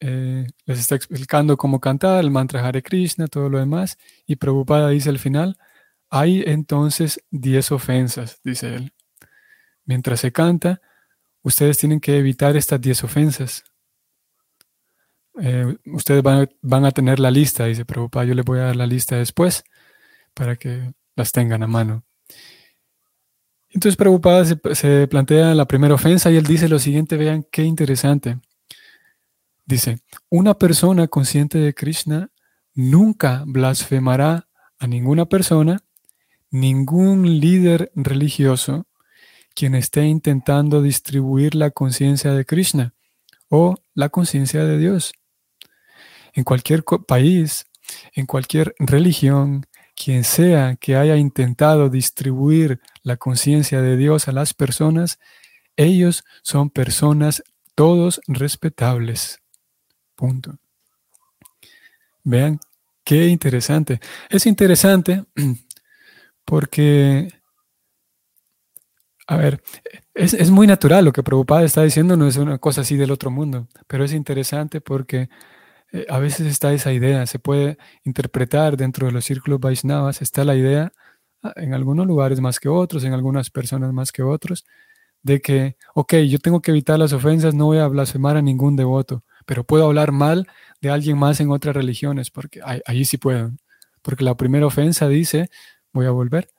eh, 0.05 0.47
les 0.65 0.79
está 0.79 0.95
explicando 0.95 1.55
cómo 1.55 1.79
cantar, 1.79 2.21
el 2.21 2.29
mantra 2.29 2.67
Hare 2.67 2.83
Krishna, 2.83 3.27
todo 3.27 3.47
lo 3.47 3.57
demás, 3.57 3.97
y 4.27 4.35
Prabhupada 4.35 4.89
dice 4.89 5.09
al 5.09 5.17
final, 5.17 5.57
hay 6.09 6.43
entonces 6.45 7.23
diez 7.31 7.71
ofensas, 7.71 8.41
dice 8.43 8.75
él. 8.75 8.93
Mientras 9.85 10.19
se 10.19 10.33
canta, 10.33 10.81
ustedes 11.41 11.77
tienen 11.77 12.01
que 12.01 12.17
evitar 12.17 12.57
estas 12.57 12.81
diez 12.81 13.01
ofensas. 13.05 13.63
Eh, 15.39 15.77
ustedes 15.85 16.21
van, 16.21 16.85
a 16.85 16.91
tener 16.91 17.21
la 17.21 17.31
lista, 17.31 17.65
dice 17.65 17.85
Prabhupada, 17.85 18.25
yo 18.25 18.33
les 18.33 18.43
voy 18.43 18.59
a 18.59 18.63
dar 18.63 18.75
la 18.75 18.85
lista 18.85 19.15
después 19.15 19.63
para 20.33 20.57
que 20.57 20.93
las 21.15 21.31
tengan 21.31 21.63
a 21.63 21.67
mano. 21.67 22.03
Entonces 23.69 23.95
Prabhupada 23.95 24.43
se 24.73 25.07
plantea 25.07 25.55
la 25.55 25.65
primera 25.65 25.93
ofensa 25.93 26.29
y 26.29 26.35
él 26.35 26.45
dice 26.45 26.67
lo 26.67 26.77
siguiente, 26.77 27.15
vean 27.15 27.47
qué 27.49 27.63
interesante. 27.63 28.37
Dice, 29.65 29.99
una 30.30 30.56
persona 30.56 31.08
consciente 31.08 31.58
de 31.58 31.73
Krishna 31.73 32.30
nunca 32.73 33.43
blasfemará 33.45 34.47
a 34.78 34.88
ninguna 34.88 35.26
persona, 35.26 35.84
ningún 36.49 37.39
líder 37.39 37.91
religioso, 37.95 38.88
quien 39.56 39.76
esté 39.76 40.06
intentando 40.06 40.82
distribuir 40.82 41.56
la 41.56 41.71
conciencia 41.71 42.34
de 42.34 42.45
Krishna 42.45 42.93
o 43.49 43.76
la 43.93 44.10
conciencia 44.10 44.65
de 44.65 44.78
Dios. 44.78 45.13
En 46.34 46.43
cualquier 46.43 46.84
país, 46.84 47.65
en 48.13 48.26
cualquier 48.26 48.76
religión, 48.80 49.65
quien 49.95 50.23
sea 50.23 50.76
que 50.76 50.95
haya 50.95 51.17
intentado 51.17 51.89
distribuir 51.89 52.82
la 53.04 53.17
conciencia 53.17 53.82
de 53.82 53.95
Dios 53.95 54.28
a 54.28 54.32
las 54.32 54.54
personas, 54.54 55.19
ellos 55.78 56.23
son 56.41 56.69
personas 56.69 57.43
todos 57.76 58.21
respetables. 58.28 59.42
Punto. 60.15 60.58
Vean, 62.23 62.60
qué 63.04 63.28
interesante. 63.28 63.99
Es 64.30 64.45
interesante 64.45 65.26
porque, 66.45 67.28
a 69.28 69.38
ver, 69.38 69.62
es, 70.13 70.34
es, 70.34 70.49
muy 70.52 70.67
natural 70.67 71.06
lo 71.06 71.12
que 71.13 71.23
Prabhupada 71.23 71.63
está 71.63 71.84
diciendo, 71.84 72.15
no 72.17 72.28
es 72.28 72.38
una 72.38 72.58
cosa 72.60 72.82
así 72.82 72.97
del 72.97 73.12
otro 73.12 73.32
mundo, 73.32 73.67
pero 73.88 74.06
es 74.06 74.13
interesante 74.13 74.82
porque 74.82 75.30
eh, 75.93 76.08
a 76.10 76.19
veces 76.19 76.47
está 76.47 76.73
esa 76.73 76.91
idea, 76.91 77.26
se 77.28 77.39
puede 77.39 77.78
interpretar 78.04 78.78
dentro 78.78 79.08
de 79.08 79.13
los 79.13 79.26
círculos 79.26 79.60
Vaisnavas, 79.60 80.21
está 80.21 80.43
la 80.43 80.56
idea, 80.56 80.91
ah, 81.43 81.54
en 81.56 81.73
algunos 81.73 82.08
lugares 82.08 82.41
más 82.41 82.60
que 82.60 82.69
otros, 82.69 83.04
en 83.04 83.13
algunas 83.13 83.49
personas 83.52 83.93
más 83.93 84.12
que 84.12 84.23
otros, 84.23 84.65
de 85.23 85.41
que, 85.41 85.78
ok, 85.95 86.15
yo 86.28 86.39
tengo 86.39 86.62
que 86.62 86.71
evitar 86.71 86.99
las 86.99 87.13
ofensas, 87.13 87.56
no 87.56 87.65
voy 87.67 87.80
a 87.80 87.88
blasfemar 87.88 88.38
a 88.38 88.41
ningún 88.41 88.76
devoto, 88.76 89.23
pero 89.45 89.63
puedo 89.63 89.86
hablar 89.86 90.12
mal 90.12 90.47
de 90.82 90.89
alguien 90.89 91.17
más 91.17 91.39
en 91.39 91.51
otras 91.51 91.75
religiones, 91.75 92.29
porque 92.29 92.62
ahí, 92.63 93.06
sí 93.06 93.17
puedo. 93.17 93.51
Porque 94.01 94.23
la 94.23 94.36
primera 94.36 94.65
ofensa 94.65 95.08
dice, 95.08 95.49
voy 95.91 96.06
a 96.06 96.12
volver, 96.12 96.49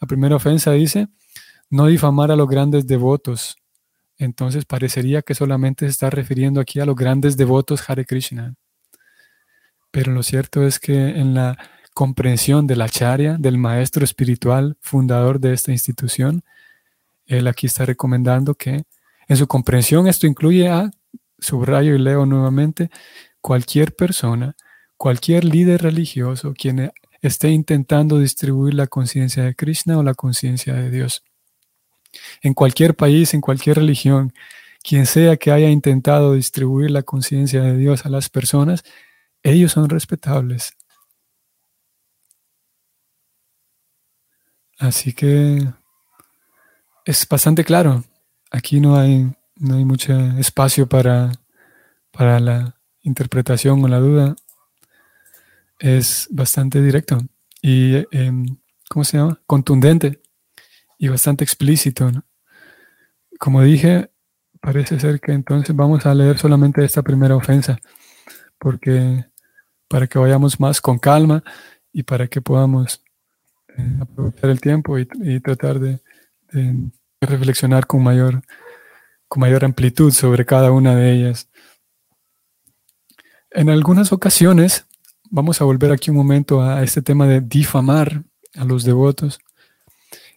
la 0.00 0.06
primera 0.06 0.36
ofensa 0.36 0.72
dice, 0.72 1.08
no 1.70 1.86
difamar 1.86 2.30
a 2.30 2.36
los 2.36 2.48
grandes 2.48 2.86
devotos. 2.86 3.56
Entonces 4.16 4.64
parecería 4.64 5.22
que 5.22 5.34
solamente 5.34 5.86
se 5.86 5.90
está 5.90 6.10
refiriendo 6.10 6.60
aquí 6.60 6.80
a 6.80 6.86
los 6.86 6.96
grandes 6.96 7.36
devotos 7.36 7.88
Hare 7.88 8.04
Krishna. 8.04 8.54
Pero 9.90 10.12
lo 10.12 10.22
cierto 10.22 10.66
es 10.66 10.78
que 10.78 10.94
en 10.94 11.34
la 11.34 11.58
comprensión 11.94 12.66
de 12.66 12.76
la 12.76 12.88
charya, 12.88 13.36
del 13.38 13.58
maestro 13.58 14.04
espiritual 14.04 14.76
fundador 14.80 15.40
de 15.40 15.52
esta 15.52 15.72
institución, 15.72 16.42
él 17.26 17.46
aquí 17.46 17.66
está 17.66 17.86
recomendando 17.86 18.54
que 18.54 18.84
en 19.28 19.36
su 19.36 19.46
comprensión 19.46 20.06
esto 20.06 20.26
incluye 20.26 20.68
a, 20.68 20.90
subrayo 21.38 21.94
y 21.94 21.98
leo 21.98 22.26
nuevamente, 22.26 22.90
cualquier 23.40 23.94
persona, 23.94 24.56
cualquier 24.96 25.44
líder 25.44 25.82
religioso 25.82 26.54
quien 26.54 26.92
esté 27.22 27.50
intentando 27.50 28.18
distribuir 28.18 28.74
la 28.74 28.86
conciencia 28.86 29.44
de 29.44 29.54
Krishna 29.54 29.98
o 29.98 30.02
la 30.02 30.14
conciencia 30.14 30.74
de 30.74 30.90
Dios. 30.90 31.22
En 32.42 32.54
cualquier 32.54 32.94
país, 32.94 33.34
en 33.34 33.40
cualquier 33.40 33.76
religión, 33.76 34.32
quien 34.82 35.06
sea 35.06 35.36
que 35.36 35.50
haya 35.50 35.70
intentado 35.70 36.34
distribuir 36.34 36.90
la 36.90 37.02
conciencia 37.02 37.62
de 37.62 37.76
Dios 37.76 38.04
a 38.04 38.10
las 38.10 38.28
personas, 38.28 38.84
ellos 39.42 39.72
son 39.72 39.88
respetables. 39.88 40.76
Así 44.78 45.12
que 45.12 45.66
es 47.04 47.28
bastante 47.28 47.64
claro. 47.64 48.04
Aquí 48.50 48.80
no 48.80 48.96
hay, 48.96 49.32
no 49.56 49.76
hay 49.76 49.84
mucho 49.84 50.12
espacio 50.38 50.88
para, 50.88 51.32
para 52.10 52.40
la 52.40 52.80
interpretación 53.02 53.82
o 53.84 53.88
la 53.88 53.98
duda. 53.98 54.36
Es 55.78 56.28
bastante 56.30 56.80
directo 56.82 57.18
y, 57.60 58.04
em, 58.10 58.58
¿cómo 58.88 59.04
se 59.04 59.18
llama? 59.18 59.40
Contundente 59.46 60.20
y 60.98 61.08
bastante 61.08 61.44
explícito. 61.44 62.10
Como 63.38 63.62
dije, 63.62 64.10
parece 64.60 64.98
ser 64.98 65.20
que 65.20 65.32
entonces 65.32 65.74
vamos 65.74 66.06
a 66.06 66.14
leer 66.14 66.38
solamente 66.38 66.84
esta 66.84 67.02
primera 67.02 67.36
ofensa, 67.36 67.78
porque 68.58 69.24
para 69.88 70.06
que 70.06 70.18
vayamos 70.18 70.58
más 70.58 70.80
con 70.80 70.98
calma 70.98 71.44
y 71.92 72.02
para 72.02 72.26
que 72.26 72.40
podamos 72.40 73.02
eh, 73.76 73.98
aprovechar 74.00 74.50
el 74.50 74.60
tiempo 74.60 74.98
y, 74.98 75.06
tratar 75.40 75.78
de, 75.78 76.00
reflexionar 77.20 77.86
con 77.86 78.02
mayor, 78.02 78.42
con 79.34 79.40
mayor 79.40 79.64
amplitud 79.64 80.12
sobre 80.12 80.46
cada 80.46 80.70
una 80.70 80.94
de 80.94 81.12
ellas. 81.12 81.48
En 83.50 83.68
algunas 83.68 84.12
ocasiones, 84.12 84.86
vamos 85.28 85.60
a 85.60 85.64
volver 85.64 85.90
aquí 85.90 86.10
un 86.10 86.16
momento 86.16 86.62
a 86.62 86.84
este 86.84 87.02
tema 87.02 87.26
de 87.26 87.40
difamar 87.40 88.22
a 88.54 88.64
los 88.64 88.84
devotos. 88.84 89.40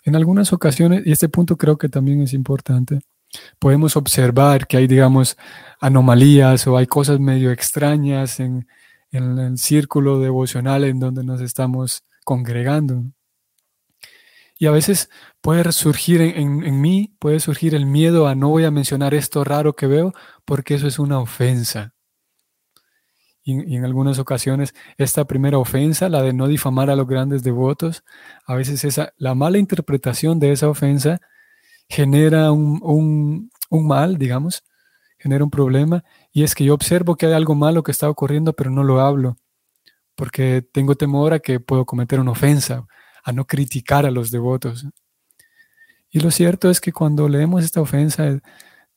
En 0.04 0.16
algunas 0.16 0.52
ocasiones, 0.52 1.04
y 1.06 1.12
este 1.12 1.30
punto 1.30 1.58
creo 1.58 1.78
que 1.78 1.90
también 1.90 2.24
es 2.24 2.34
importante, 2.34 3.02
podemos 3.60 3.96
observar 3.96 4.66
que 4.66 4.78
hay, 4.78 4.88
digamos, 4.88 5.38
anomalías 5.80 6.66
o 6.66 6.76
hay 6.76 6.88
cosas 6.88 7.20
medio 7.20 7.52
extrañas 7.52 8.40
en, 8.40 8.68
en 9.12 9.38
el 9.38 9.60
círculo 9.60 10.20
devocional 10.20 10.86
en 10.86 11.00
donde 11.00 11.24
nos 11.24 11.40
estamos 11.42 12.04
congregando. 12.26 13.04
Y 14.60 14.66
a 14.66 14.72
veces 14.72 15.10
puede 15.42 15.72
surgir 15.72 16.22
en, 16.22 16.82
mí, 16.82 17.16
puede 17.20 17.40
surgir 17.40 17.76
el 17.76 17.86
miedo 17.86 18.28
a 18.28 18.36
no 18.36 18.50
voy 18.50 18.66
a 18.66 18.72
mencionar 18.72 19.14
esto 19.14 19.44
raro 19.44 19.74
que 19.74 19.88
veo 19.88 20.14
porque 20.46 20.76
eso 20.76 20.88
es 20.88 20.98
una 21.00 21.20
ofensa. 21.20 21.94
Y, 23.44 23.76
en 23.76 23.86
algunas 23.86 24.20
ocasiones 24.20 24.74
esta 24.98 25.26
primera 25.26 25.58
ofensa, 25.58 26.10
la 26.10 26.22
de 26.22 26.34
no 26.34 26.48
difamar 26.48 26.90
a 26.90 26.96
los 26.96 27.08
grandes 27.08 27.44
devotos, 27.44 28.04
a 28.46 28.56
veces 28.56 28.84
esa, 28.84 29.14
la 29.18 29.36
mala 29.36 29.58
interpretación 29.58 30.40
de 30.40 30.52
esa 30.52 30.70
ofensa 30.70 31.22
genera 31.88 32.52
un, 32.52 33.50
un 33.70 33.88
mal, 33.88 34.18
digamos, 34.18 34.64
genera 35.20 35.44
un 35.44 35.50
problema, 35.50 36.04
y 36.32 36.44
es 36.44 36.56
que 36.56 36.66
yo 36.66 36.74
observo 36.74 37.16
que 37.16 37.26
hay 37.26 37.34
algo 37.34 37.56
malo 37.56 37.84
que 37.84 37.92
está 37.92 38.10
ocurriendo, 38.10 38.54
pero 38.54 38.70
no 38.70 38.84
lo 38.84 39.00
hablo, 39.02 39.38
porque 40.16 40.62
tengo 40.62 40.96
temor 40.96 41.34
a 41.34 41.40
que 41.40 41.60
puedo 41.60 41.86
cometer 41.86 42.20
una 42.20 42.32
ofensa, 42.32 42.86
a 43.28 43.34
no 43.34 43.46
criticar 43.46 44.06
a 44.06 44.12
los 44.12 44.32
devotos. 44.32 44.88
Y 46.10 46.22
lo 46.22 46.32
cierto 46.32 46.70
es 46.70 46.80
que 46.80 46.94
cuando 46.94 47.28
leemos 47.28 47.66
esta 47.66 47.82
ofensa, 47.82 48.26
eh, 48.26 48.40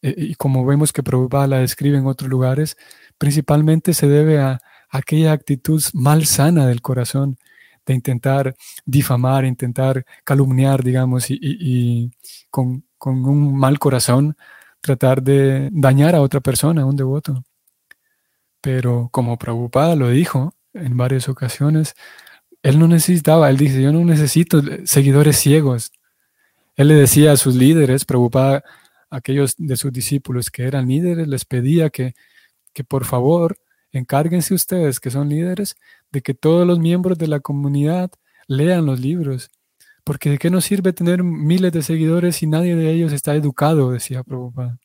eh, 0.03 0.15
y 0.17 0.35
como 0.37 0.65
vemos 0.65 0.93
que 0.93 1.03
Prabhupada 1.03 1.49
la 1.49 1.59
describe 1.59 1.99
en 1.99 2.07
otros 2.07 2.31
lugares, 2.31 2.77
principalmente 3.19 3.93
se 3.93 4.07
debe 4.07 4.39
a, 4.39 4.61
aquella 4.89 5.33
actitud 5.33 5.83
mal 5.95 6.27
sana 6.27 6.69
del 6.69 6.81
corazón, 6.81 7.39
de 7.85 7.95
intentar 7.95 8.55
difamar, 8.85 9.45
intentar 9.45 10.05
calumniar, 10.23 10.85
digamos, 10.85 11.27
y, 11.29 12.13
con, 12.51 12.85
con, 12.99 13.25
un 13.25 13.57
mal 13.59 13.81
corazón 13.81 14.37
tratar 14.81 15.23
de 15.23 15.71
dañar 15.73 16.15
a 16.15 16.21
otra 16.21 16.41
persona, 16.41 16.83
a 16.83 16.87
un 16.87 16.97
devoto. 16.97 17.43
Pero 18.61 19.09
como 19.11 19.39
Prabhupada 19.39 19.97
lo 19.97 20.09
dijo 20.11 20.55
en 20.73 20.97
varias 20.97 21.29
ocasiones, 21.29 21.95
él 22.63 22.79
no 22.79 22.89
necesitaba, 22.89 23.51
él 23.51 23.57
dice, 23.57 23.83
yo 23.83 23.93
no 23.93 24.05
necesito 24.05 24.63
seguidores 24.85 25.37
ciegos, 25.37 25.93
él 26.77 26.89
le 26.89 26.95
decía 26.95 27.33
a 27.33 27.37
sus 27.37 27.55
líderes, 27.57 28.05
preocupada 28.05 28.65
a 29.11 29.17
aquellos 29.17 29.55
de 29.59 29.77
sus 29.77 29.93
discípulos 29.93 30.51
que 30.51 30.65
eran 30.65 30.89
líderes, 30.89 31.29
les 31.29 31.45
pedía 31.45 31.91
que, 31.91 32.15
que 32.73 32.85
por 32.85 33.05
favor 33.05 33.59
encárguense 33.93 34.55
ustedes, 34.55 35.01
que 35.01 35.11
son 35.11 35.29
líderes, 35.29 35.75
de 36.13 36.23
que 36.23 36.35
todos 36.35 36.67
los 36.67 36.79
miembros 36.79 37.19
de 37.19 37.29
la 37.29 37.41
comunidad 37.41 38.11
lean 38.47 38.87
los 38.87 39.01
libros. 39.01 39.51
Porque 40.05 40.31
de 40.31 40.39
qué 40.39 40.51
nos 40.51 40.65
sirve 40.65 40.93
tener 40.93 41.23
miles 41.23 41.73
de 41.73 41.83
seguidores 41.83 42.37
si 42.37 42.47
nadie 42.47 42.75
de 42.75 42.91
ellos 42.91 43.13
está 43.13 43.35
educado, 43.35 43.91
decía 43.91 44.23
Prabhupada. 44.23 44.79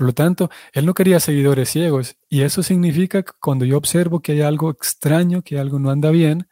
Por 0.00 0.06
lo 0.06 0.14
tanto, 0.14 0.48
él 0.72 0.86
no 0.86 0.94
quería 0.94 1.20
seguidores 1.20 1.68
ciegos. 1.68 2.16
Y 2.30 2.40
eso 2.40 2.62
significa 2.62 3.22
que 3.22 3.32
cuando 3.38 3.66
yo 3.66 3.76
observo 3.76 4.20
que 4.20 4.32
hay 4.32 4.40
algo 4.40 4.70
extraño, 4.70 5.42
que 5.42 5.58
algo 5.58 5.78
no 5.78 5.90
anda 5.90 6.10
bien, 6.10 6.48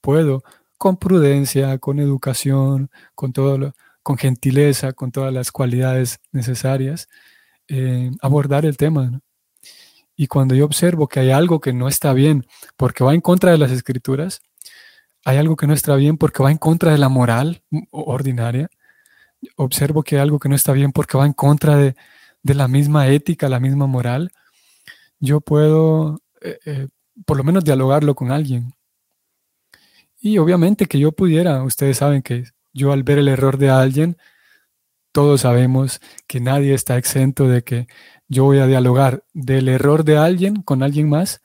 puedo 0.00 0.44
con 0.78 0.96
prudencia, 0.96 1.78
con 1.78 1.98
educación, 1.98 2.88
con 3.16 3.32
todo 3.32 3.74
con 4.04 4.18
gentileza, 4.18 4.92
con 4.92 5.10
todas 5.10 5.34
las 5.34 5.50
cualidades 5.50 6.20
necesarias, 6.30 7.08
eh, 7.66 8.12
abordar 8.22 8.64
el 8.64 8.76
tema. 8.76 9.20
Y 10.14 10.28
cuando 10.28 10.54
yo 10.54 10.64
observo 10.64 11.08
que 11.08 11.18
hay 11.18 11.32
algo 11.32 11.60
que 11.60 11.72
no 11.72 11.88
está 11.88 12.12
bien 12.12 12.46
porque 12.76 13.02
va 13.02 13.14
en 13.14 13.20
contra 13.20 13.50
de 13.50 13.58
las 13.58 13.72
escrituras, 13.72 14.42
hay 15.24 15.38
algo 15.38 15.56
que 15.56 15.66
no 15.66 15.74
está 15.74 15.96
bien 15.96 16.16
porque 16.16 16.44
va 16.44 16.52
en 16.52 16.58
contra 16.58 16.92
de 16.92 16.98
la 16.98 17.08
moral 17.08 17.64
ordinaria, 17.90 18.70
observo 19.56 20.04
que 20.04 20.14
hay 20.14 20.22
algo 20.22 20.38
que 20.38 20.48
no 20.48 20.54
está 20.54 20.72
bien 20.72 20.92
porque 20.92 21.18
va 21.18 21.26
en 21.26 21.32
contra 21.32 21.74
de, 21.74 21.96
la 22.42 22.68
misma 22.68 23.08
ética, 23.08 23.48
la 23.48 23.60
misma 23.60 23.86
moral, 23.86 24.30
yo 25.18 25.40
puedo 25.40 26.20
eh, 26.40 26.58
eh, 26.64 26.88
por 27.26 27.36
lo 27.36 27.44
menos 27.44 27.64
dialogarlo 27.64 28.14
con 28.14 28.32
alguien. 28.32 28.72
Y 30.20 30.38
obviamente 30.38 30.86
que 30.86 30.98
yo 30.98 31.12
pudiera, 31.12 31.62
ustedes 31.62 31.98
saben 31.98 32.22
que 32.22 32.44
yo 32.72 32.92
al 32.92 33.02
ver 33.02 33.18
el 33.18 33.28
error 33.28 33.58
de 33.58 33.70
alguien, 33.70 34.16
todos 35.12 35.42
sabemos 35.42 36.00
que 36.26 36.40
nadie 36.40 36.74
está 36.74 36.96
exento 36.96 37.48
de 37.48 37.62
que 37.62 37.88
yo 38.28 38.44
voy 38.44 38.58
a 38.58 38.66
dialogar 38.66 39.24
del 39.32 39.68
error 39.68 40.04
de 40.04 40.16
alguien 40.18 40.62
con 40.62 40.82
alguien 40.82 41.08
más 41.08 41.40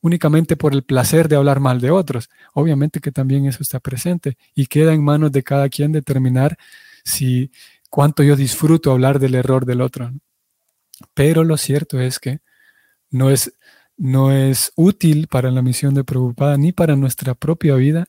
únicamente 0.00 0.56
por 0.56 0.72
el 0.72 0.84
placer 0.84 1.28
de 1.28 1.36
hablar 1.36 1.60
mal 1.60 1.80
de 1.80 1.90
otros. 1.90 2.30
Obviamente 2.54 3.00
que 3.00 3.12
también 3.12 3.46
eso 3.46 3.62
está 3.62 3.80
presente 3.80 4.36
y 4.54 4.66
queda 4.66 4.94
en 4.94 5.04
manos 5.04 5.32
de 5.32 5.42
cada 5.42 5.68
quien 5.68 5.92
determinar 5.92 6.56
si 7.04 7.50
cuánto 7.90 8.22
yo 8.22 8.36
disfruto 8.36 8.92
hablar 8.92 9.18
del 9.18 9.34
error 9.34 9.66
del 9.66 9.80
otro. 9.80 10.12
Pero 11.14 11.44
lo 11.44 11.56
cierto 11.56 12.00
es 12.00 12.18
que 12.18 12.40
no 13.10 13.30
es 13.30 13.52
no 13.98 14.30
es 14.30 14.72
útil 14.76 15.26
para 15.26 15.50
la 15.50 15.62
misión 15.62 15.94
de 15.94 16.04
Prabhupada 16.04 16.58
ni 16.58 16.72
para 16.72 16.96
nuestra 16.96 17.34
propia 17.34 17.76
vida 17.76 18.08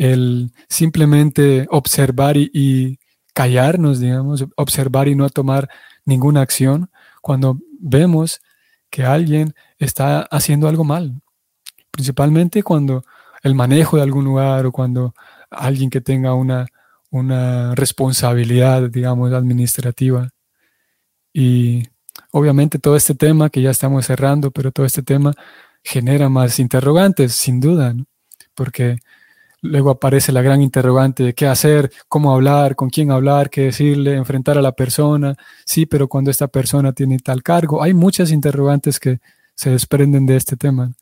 el 0.00 0.52
simplemente 0.68 1.66
observar 1.70 2.36
y, 2.38 2.98
callarnos, 3.34 4.00
digamos, 4.00 4.46
observar 4.56 5.08
y 5.08 5.14
no 5.14 5.28
tomar 5.28 5.68
ninguna 6.06 6.40
acción 6.40 6.90
cuando 7.20 7.58
vemos 7.78 8.40
que 8.88 9.04
alguien 9.04 9.54
está 9.78 10.22
haciendo 10.22 10.68
algo 10.68 10.84
mal. 10.84 11.20
Principalmente 11.90 12.62
cuando 12.62 13.04
el 13.42 13.54
manejo 13.54 13.98
de 13.98 14.02
algún 14.02 14.24
lugar 14.24 14.64
o 14.66 14.72
cuando 14.72 15.14
alguien 15.50 15.90
que 15.90 16.00
tenga 16.00 16.32
una, 16.34 16.66
una 17.10 17.74
responsabilidad, 17.74 18.88
digamos, 18.90 19.32
administrativa. 19.34 20.30
Y 21.32 21.84
Obviamente 22.32 22.78
todo 22.78 22.96
este 22.96 23.14
tema 23.14 23.50
que 23.50 23.62
ya 23.62 23.70
estamos 23.70 24.06
cerrando, 24.06 24.50
pero 24.50 24.70
todo 24.70 24.86
este 24.86 25.02
tema 25.02 25.34
genera 25.82 26.28
más 26.28 26.58
interrogantes, 26.60 27.32
sin 27.32 27.60
duda, 27.60 27.94
porque 28.54 28.98
luego 29.62 29.90
aparece 29.90 30.32
la 30.32 30.42
gran 30.42 30.62
interrogante 30.62 31.24
de 31.24 31.34
qué 31.34 31.46
hacer, 31.46 31.90
cómo 32.08 32.32
hablar, 32.32 32.76
con 32.76 32.88
quién 32.90 33.10
hablar, 33.10 33.50
qué 33.50 33.62
decirle, 33.62 34.14
enfrentar 34.14 34.58
a 34.58 34.62
la 34.62 34.72
persona. 34.72 35.34
Sí, 35.64 35.86
pero 35.86 36.08
cuando 36.08 36.30
esta 36.30 36.48
persona 36.48 36.92
tiene 36.92 37.18
tal 37.18 37.42
cargo, 37.42 37.82
hay 37.82 37.94
muchas 37.94 38.30
interrogantes 38.30 39.00
que 39.00 39.18
se 39.54 39.70
desprenden 39.70 40.26
de 40.26 40.36
este 40.36 40.56
tema. 40.56 40.92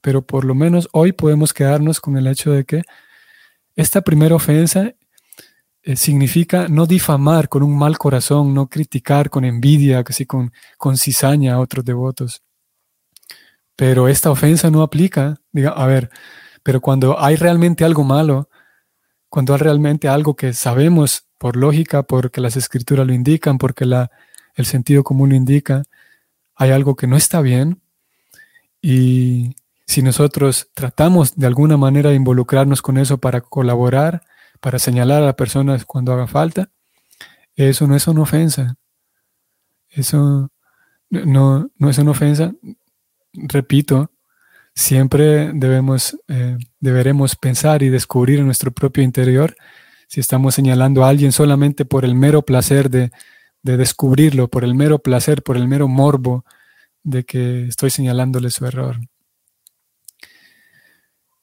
Pero 0.00 0.22
por 0.22 0.44
lo 0.44 0.54
menos 0.54 0.88
hoy 0.92 1.12
podemos 1.12 1.54
quedarnos 1.54 2.00
con 2.00 2.16
el 2.16 2.26
hecho 2.26 2.50
de 2.50 2.64
que 2.64 2.82
esta 3.76 4.00
primera 4.02 4.34
ofensa 4.34 4.94
eh, 5.86 5.94
significa 5.94 6.66
no 6.66 6.84
difamar 6.84 7.48
con 7.48 7.62
un 7.62 7.78
mal 7.78 7.96
corazón, 7.96 8.52
no 8.52 8.68
criticar 8.68 9.30
con 9.30 9.44
envidia, 9.44 10.02
casi 10.02 10.26
con, 10.26 10.52
con 10.76 10.96
cizaña 10.96 11.54
a 11.54 11.60
otros 11.60 11.84
devotos. 11.84 12.42
Pero 13.76 14.08
esta 14.08 14.32
ofensa 14.32 14.68
no 14.68 14.82
aplica. 14.82 15.36
Diga, 15.52 15.70
a 15.70 15.86
ver, 15.86 16.10
pero 16.64 16.80
cuando 16.80 17.20
hay 17.20 17.36
realmente 17.36 17.84
algo 17.84 18.02
malo, 18.02 18.48
cuando 19.28 19.54
hay 19.54 19.60
realmente 19.60 20.08
algo 20.08 20.34
que 20.34 20.52
sabemos 20.54 21.28
por 21.38 21.54
lógica, 21.54 22.02
porque 22.02 22.40
las 22.40 22.56
escrituras 22.56 23.06
lo 23.06 23.12
indican, 23.14 23.56
porque 23.56 23.84
la, 23.84 24.10
el 24.56 24.66
sentido 24.66 25.04
común 25.04 25.28
lo 25.30 25.36
indica, 25.36 25.84
hay 26.56 26.72
algo 26.72 26.96
que 26.96 27.06
no 27.06 27.16
está 27.16 27.40
bien. 27.42 27.80
Y 28.82 29.54
si 29.86 30.02
nosotros 30.02 30.68
tratamos 30.74 31.36
de 31.36 31.46
alguna 31.46 31.76
manera 31.76 32.10
de 32.10 32.16
involucrarnos 32.16 32.82
con 32.82 32.98
eso 32.98 33.18
para 33.18 33.40
colaborar, 33.40 34.24
para 34.60 34.78
señalar 34.78 35.22
a 35.22 35.26
la 35.26 35.36
persona 35.36 35.78
cuando 35.86 36.12
haga 36.12 36.26
falta, 36.26 36.70
eso 37.54 37.86
no 37.86 37.96
es 37.96 38.06
una 38.06 38.22
ofensa. 38.22 38.76
Eso 39.88 40.50
no, 41.10 41.70
no 41.76 41.90
es 41.90 41.98
una 41.98 42.10
ofensa. 42.10 42.52
Repito, 43.32 44.12
siempre 44.74 45.52
debemos, 45.54 46.18
eh, 46.28 46.58
deberemos 46.80 47.34
pensar 47.34 47.82
y 47.82 47.88
descubrir 47.88 48.40
en 48.40 48.46
nuestro 48.46 48.70
propio 48.70 49.02
interior 49.02 49.56
si 50.08 50.20
estamos 50.20 50.54
señalando 50.54 51.04
a 51.04 51.08
alguien 51.08 51.32
solamente 51.32 51.84
por 51.84 52.04
el 52.04 52.14
mero 52.14 52.42
placer 52.42 52.90
de, 52.90 53.10
de 53.62 53.76
descubrirlo, 53.76 54.48
por 54.48 54.62
el 54.62 54.74
mero 54.74 55.00
placer, 55.00 55.42
por 55.42 55.56
el 55.56 55.66
mero 55.66 55.88
morbo 55.88 56.44
de 57.02 57.24
que 57.24 57.66
estoy 57.66 57.90
señalándole 57.90 58.50
su 58.50 58.66
error. 58.66 58.98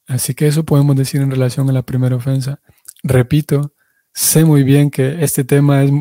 Así 0.08 0.34
que 0.34 0.48
eso 0.48 0.64
podemos 0.64 0.96
decir 0.96 1.22
en 1.22 1.32
relación 1.32 1.70
a 1.70 1.74
la 1.74 1.82
primera 1.82 2.16
ofensa 2.16 2.62
repito, 3.04 3.74
sé 4.14 4.46
muy 4.46 4.64
bien 4.64 4.90
que 4.90 5.24
este 5.24 5.44
tema 5.44 5.84
es, 5.84 5.92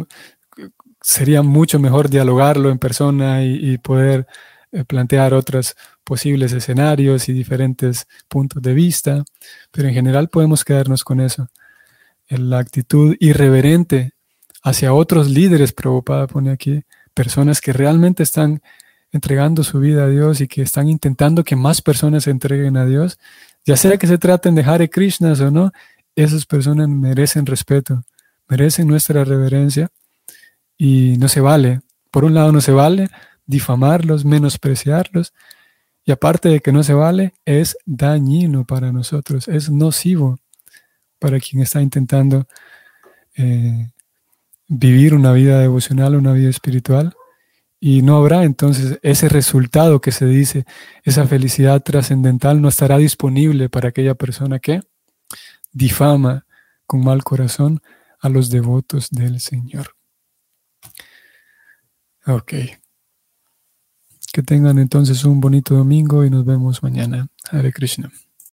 sería 1.03 1.43
mucho 1.43 1.79
mejor 1.79 2.09
dialogarlo 2.09 2.71
en 2.71 2.79
persona 2.79 3.45
y, 3.45 3.77
poder 3.79 4.27
eh, 4.71 4.85
plantear 4.85 5.35
otros 5.35 5.75
posibles 6.05 6.53
escenarios 6.53 7.29
y 7.29 7.33
diferentes 7.33 8.07
puntos 8.29 8.63
de 8.63 8.73
vista, 8.75 9.25
pero 9.71 9.89
en 9.89 9.95
general 9.95 10.29
podemos 10.29 10.65
quedarnos 10.65 11.05
con 11.05 11.21
eso. 11.21 11.49
La 12.29 12.59
actitud 12.59 13.17
irreverente 13.21 14.13
hacia 14.63 14.95
otros 14.95 15.29
líderes, 15.29 15.73
Prabhupada 15.73 16.27
pone 16.27 16.51
aquí, 16.51 16.83
personas 17.15 17.61
que 17.61 17.73
realmente 17.73 18.23
están 18.23 18.63
entregando 19.11 19.63
su 19.63 19.79
vida 19.81 20.05
a 20.05 20.09
Dios 20.09 20.41
y 20.41 20.49
que 20.49 20.63
están 20.63 20.89
intentando 20.89 21.45
que 21.45 21.57
más 21.57 21.83
personas 21.83 22.25
se 22.25 22.31
entreguen 22.31 22.77
a 22.77 22.87
Dios, 22.87 23.19
ya 23.65 23.77
sea 23.77 23.99
que 23.99 24.07
se 24.07 24.19
traten 24.19 24.55
de 24.55 24.63
Hare 24.63 24.89
Krishnas 24.89 25.41
o 25.41 25.51
no, 25.51 25.73
esas 26.17 26.47
personas 26.47 26.89
merecen 26.89 27.47
respeto, 27.47 28.05
merecen 28.49 28.87
nuestra 28.87 29.25
reverencia 29.25 29.91
y 30.77 31.17
no 31.19 31.29
se 31.29 31.41
vale. 31.41 31.81
Por 32.11 32.25
un 32.25 32.35
lado 32.35 32.53
no 32.53 32.61
se 32.61 32.73
vale 32.73 33.09
difamarlos, 33.47 34.25
menospreciarlos 34.25 35.33
y 36.05 36.13
aparte 36.13 36.49
de 36.49 36.61
que 36.61 36.73
no 36.73 36.83
se 36.83 36.95
vale, 36.95 37.35
es 37.45 37.77
dañino 37.87 38.65
para 38.65 38.91
nosotros, 38.93 39.47
es 39.49 39.71
nocivo, 39.71 40.39
para 41.19 41.39
quien 41.39 41.63
está 41.63 41.81
intentando 41.81 42.47
eh, 43.37 43.91
vivir 44.67 45.15
una 45.15 45.33
vida 45.33 45.61
devocional, 45.61 46.17
una 46.17 46.33
vida 46.33 46.51
espiritual. 46.51 47.15
Y 47.79 48.03
no 48.03 48.17
habrá 48.17 48.45
entonces 48.45 48.99
ese 49.03 49.29
resultado 49.29 50.01
que 50.01 50.13
se 50.13 50.27
dice, 50.27 50.65
esa 51.05 51.27
felicidad 51.27 51.83
trascendental 51.83 52.61
no 52.61 52.69
estará 52.69 52.99
disponible 52.99 53.69
para 53.69 53.89
aquella 53.89 54.15
persona 54.15 54.59
que 54.59 54.83
difama 55.73 56.47
con 56.87 57.05
mal 57.05 57.25
corazón 57.25 57.81
a 58.21 58.29
los 58.29 58.51
devotos 58.51 59.11
del 59.11 59.41
Señor. 59.41 59.97
Ok. 62.27 62.53
Que 64.33 64.43
tengan 64.43 64.79
entonces 64.79 65.25
un 65.25 65.41
bonito 65.41 65.75
domingo 65.75 66.25
y 66.25 66.31
nos 66.31 66.45
vemos 66.45 66.83
mañana. 66.83 67.29
Hare 67.51 67.73
Krishna. 67.73 68.11